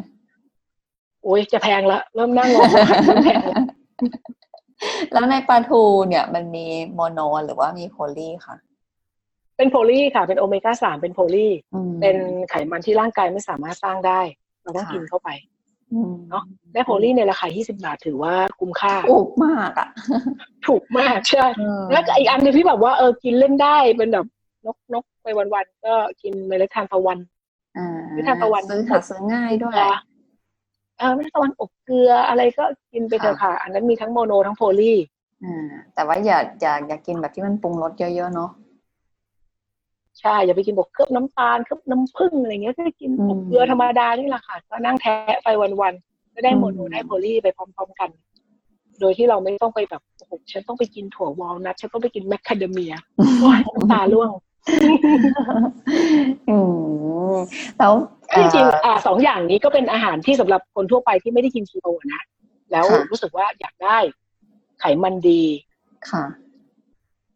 [1.26, 2.70] โอ้ยจะแพงละเริ่มนั่งงง
[3.06, 3.62] เริ่มแพงละ
[5.12, 8.56] แล้วในปลาทูเนี่ย มันมี mono หรือว่ามี poly ค่ะ
[9.56, 12.16] เป็น poly ค่ะ เป็นโอเมก้าสามเป็น poly อืมเป็น
[12.48, 14.20] ไขมันที่ร่างกายไม่สามารถสร้างได้
[14.62, 15.28] เราต้องค่ะกินเข้าไป
[15.92, 19.88] อืมเนาะได้ poly ในราคา 20 บาทถือว่าคุ้มค่า ถูกมากอะ
[20.66, 24.26] ถูกมากใช่เออแล้วก็อีกอันหนึ่งที่แบบว่าเออกินเล่นได้เป็นแบบ
[24.66, 27.18] นกนกไปวันๆก็กินเมล็ดทานตะวัน
[27.78, 29.74] อ่าไม่ทานตะวันซื้อหาซื้อง่ายด้วย
[30.98, 34.92] เออเมล็ดทานตะวันอบเกลืออะไรก็กินไปเถอะค่ะ อันนั้นมีทั้ง mono ทั้ง poly
[35.44, 38.50] อ่าแต่ว่าอย่าอย่าอย่ากินแบบที่มันปรุงรสเยอะๆเนาะ
[40.20, 45.48] ใช่อย่าไปกินแบบเคลือบน้ำตาลเคลือบน้ำผึ้งอะไรเงี้ยก็กินอืมอบเกลือธรรมดานี่แหละค่ะ ก็นั่งแทะไป
[45.80, 48.10] วันๆก็ได้ mono อืมได้ poly ไปพร้อม ๆกัน
[49.00, 52.94] โดยที่เราไม่ต้องไปแบบโอ้โหฉันต้องไปกินถั่ววอลนัทฉันต้องไปกินแมคคาเดเมีย
[53.40, 54.30] โอ้ยน้ำตาร่วง
[56.48, 56.56] อื
[57.32, 57.36] ม
[57.78, 57.92] แล้ว
[58.34, 62.22] จริงเอ่อๆอ่าสองอย่างนี้ก็เป็นอาหารที่สำหรับคนทั่วไปที่ไม่ได้กินคีโตนะ
[62.72, 63.98] แล้วค่ะรู้สึกว่าอยากได้
[64.80, 65.42] ไขมันดี
[66.10, 66.24] ค่ะ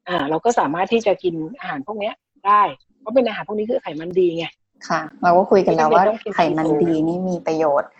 [0.09, 2.15] อ่า เราก็สามารถที่จะกินอาหารพวกเนี้ย
[2.47, 2.63] ได้
[3.01, 4.47] เพราะเป็นอาหารพวกนี้คือไขมันดีไง
[4.89, 7.91] ค่ะ เราก็คุยกันแล้วว่าไม่จำเป็นต้องกินไขมันดีนี่มีประโยชน์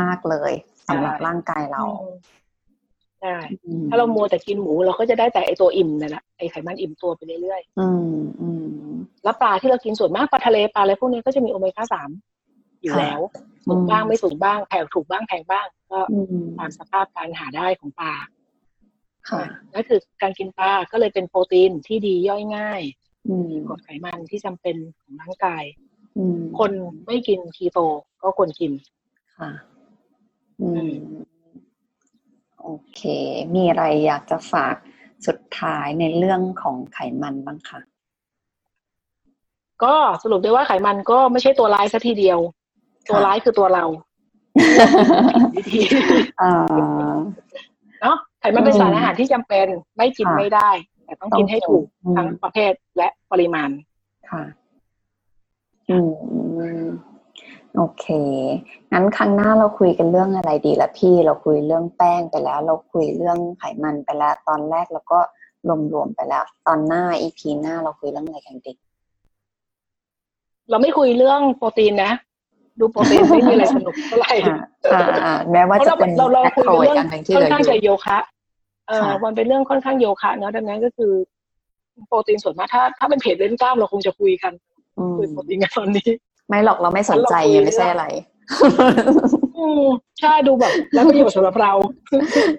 [0.00, 0.52] มากเลย
[0.88, 2.16] สำหรับร่างกายเราอืม
[3.20, 3.38] ใช่
[3.90, 12.10] ถ้าเรามัวแต่กินหมู เราก็จะได้แต่ไอตัวอิ่มนั่นแหละไอไขมันอิ่มตัวไปเรื่อยอืมอืมๆแล้วปลาที่เรากินส่วนมากปลาทะเลปลาอะไรพวกนี้ก็จะมีโอเมก้าสาม
[12.84, 13.20] อยู่ค่ะแล้ว
[13.66, 18.14] สูงบ้างอืมไม่สูงบ้างแพงถูกบ้างแพงบ้าง ก็อืมตามสภาพการหาได้ของปลา
[19.30, 22.82] ค่ะนั่นคือการกินปลาก็เลยเป็นโปรตีนที่ดีย่อยง่าย
[23.28, 25.64] อืมกรดไขมันที่จำเป็นของร่างกาย
[26.18, 26.70] อืมคน
[27.06, 27.78] ไม่กินคีโต
[28.22, 28.72] ก็ควรกิน
[29.38, 29.50] ค่ะ
[30.62, 30.92] อืม
[32.62, 33.00] โอเค
[33.54, 34.76] มีอะไรอยากจะฝาก
[35.26, 37.80] สุดท้ายในเรื่องของไขมันบ้างคะ
[39.84, 42.38] ก็สรุปได้ว่าไขมันก็ไม่ใช่ตัวร้ายซะทีเดียว
[43.08, 43.84] ตัวร้ายคือตัวเรา
[45.54, 45.80] วิธี
[46.40, 46.52] อ่า
[48.00, 50.70] เนาะไขมันเป็นอืมสารอาหารที่จำเป็นไม่กินค่ะไม่ได้
[51.04, 53.68] แต่ต้องกินให้ถูกอืมทั้งประเภทและปริมาณ
[54.30, 54.42] ค่ะ
[55.90, 55.96] อื
[56.84, 56.86] ม
[57.76, 58.06] โอเค
[58.92, 65.20] งั้นครั้งหน้าเราคุยกันเรื่องอะไรดีละพี่ เราคุยเรื่องแป้งไปแล้ว เราคุยเรื่องไขมันไปแล้ว ตอนแรกเราก็
[65.92, 68.72] รวมๆไปแล้ว ตอนหน้าอีพีหน้าเราคุยเรื่องอะไรกันดี
[70.70, 72.12] เราไม่คุยเรื่องโปรตีนนะ
[72.80, 74.56] ดูโปรตีนไม่มีอะไรสนุกเท่าไหร่ค่ะ
[74.92, 78.18] อ่าอ่าแม้ว่าเพราะจะเราเป็นเราเราแมคคุยโครเรื่อีอกงอันหนึ่งที่ค่อเหลืนอข้างอยู่จะโยคะ
[78.88, 81.12] เออค่ะมันเป็นเรื่องค่อนข้างโยคะเนาะดังนั้นก็คือ
[82.08, 84.52] โปรตีนส่วนมากถ้า ถ้าเป็นเพจเล่นกล้ามเราคงจะคุยกัน
[84.98, 86.08] อืมคุยโปรตีนกันตอนนี้
[86.48, 88.04] ไม่หรอกเราไม่สนใจเราคุยไงไม่ใช่อะไร
[89.58, 89.84] อืม
[90.20, 91.72] ใช่ดูแบบ แล้วประโยชน์สำหรับเรา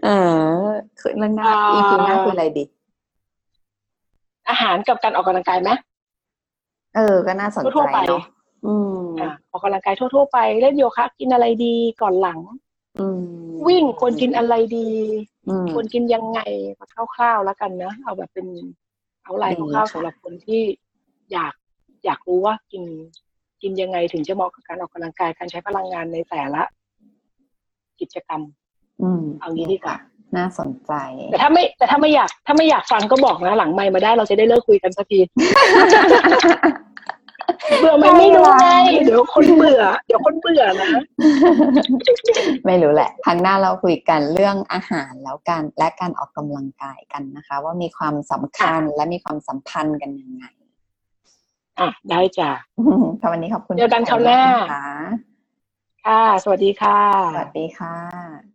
[0.06, 0.40] เออ
[1.00, 2.64] คือเรื่องหน้าอ่าอีพีหน้าคืออะไรดี
[4.50, 5.70] อาหารกับการออกกำลังกายไหม
[6.96, 8.24] เออ ก็น่าสนใจทั่วๆไปเนาะ
[8.66, 12.40] อืมอะออกกำลังกายทั่ว ๆ ไปเล่นโยคะกินอะไรดีก่อนหลัง
[13.00, 13.22] อืม
[13.68, 14.90] วิ่งควรกินอะไรดี
[15.50, 16.40] อืมควรกินยังไง
[17.16, 18.48] คร่าวๆแล้วกันนะ เอาแบบเป็น
[19.24, 20.62] เอาไลน์ดีคร่าวๆค่ะสำหรับคนที่
[21.32, 21.54] อยาก
[22.06, 22.84] อยากรู้ว่ากิน
[23.62, 26.64] กินยังไงถึงจะเหมาะกับการออกกำลังกายการใช้พลังงานในแต่ละ
[28.00, 28.42] กิจกรรม
[29.02, 29.96] อืมเอางี้ดีกว่า
[30.38, 30.92] น่าสนใจ
[31.32, 35.20] แต่ถ้าไม่ แต่ถ้าไม่อยาก ถ้าไม่อยากฟังก็บอกนะหลังไมค์มาได้เราจะได้เลิกคุยกันสักที
[37.80, 38.68] เบื่อไหมไม่รู้ไง
[39.04, 40.92] เดี๋ยวคนเบื่อ เดี๋ยวคนเบื่อนะ
[42.66, 50.46] ไม่รู้แหละครั้งหน้าเราคุยกันเรื่องอาหารแล้วกันและการออกกำลังกายกันนะคะ ว่ามีความสำคัญและมีความสัมพันธ์กันยังไง
[51.80, 52.52] อะได้จ้ะ
[53.22, 54.42] ค่ะวันนี้ขอบคุณเจอกันคราวหน้า
[54.72, 54.86] ค่ะ
[56.06, 57.00] ค่ะสวัสดีค่ะ
[57.36, 58.55] สวัสดีค่ะ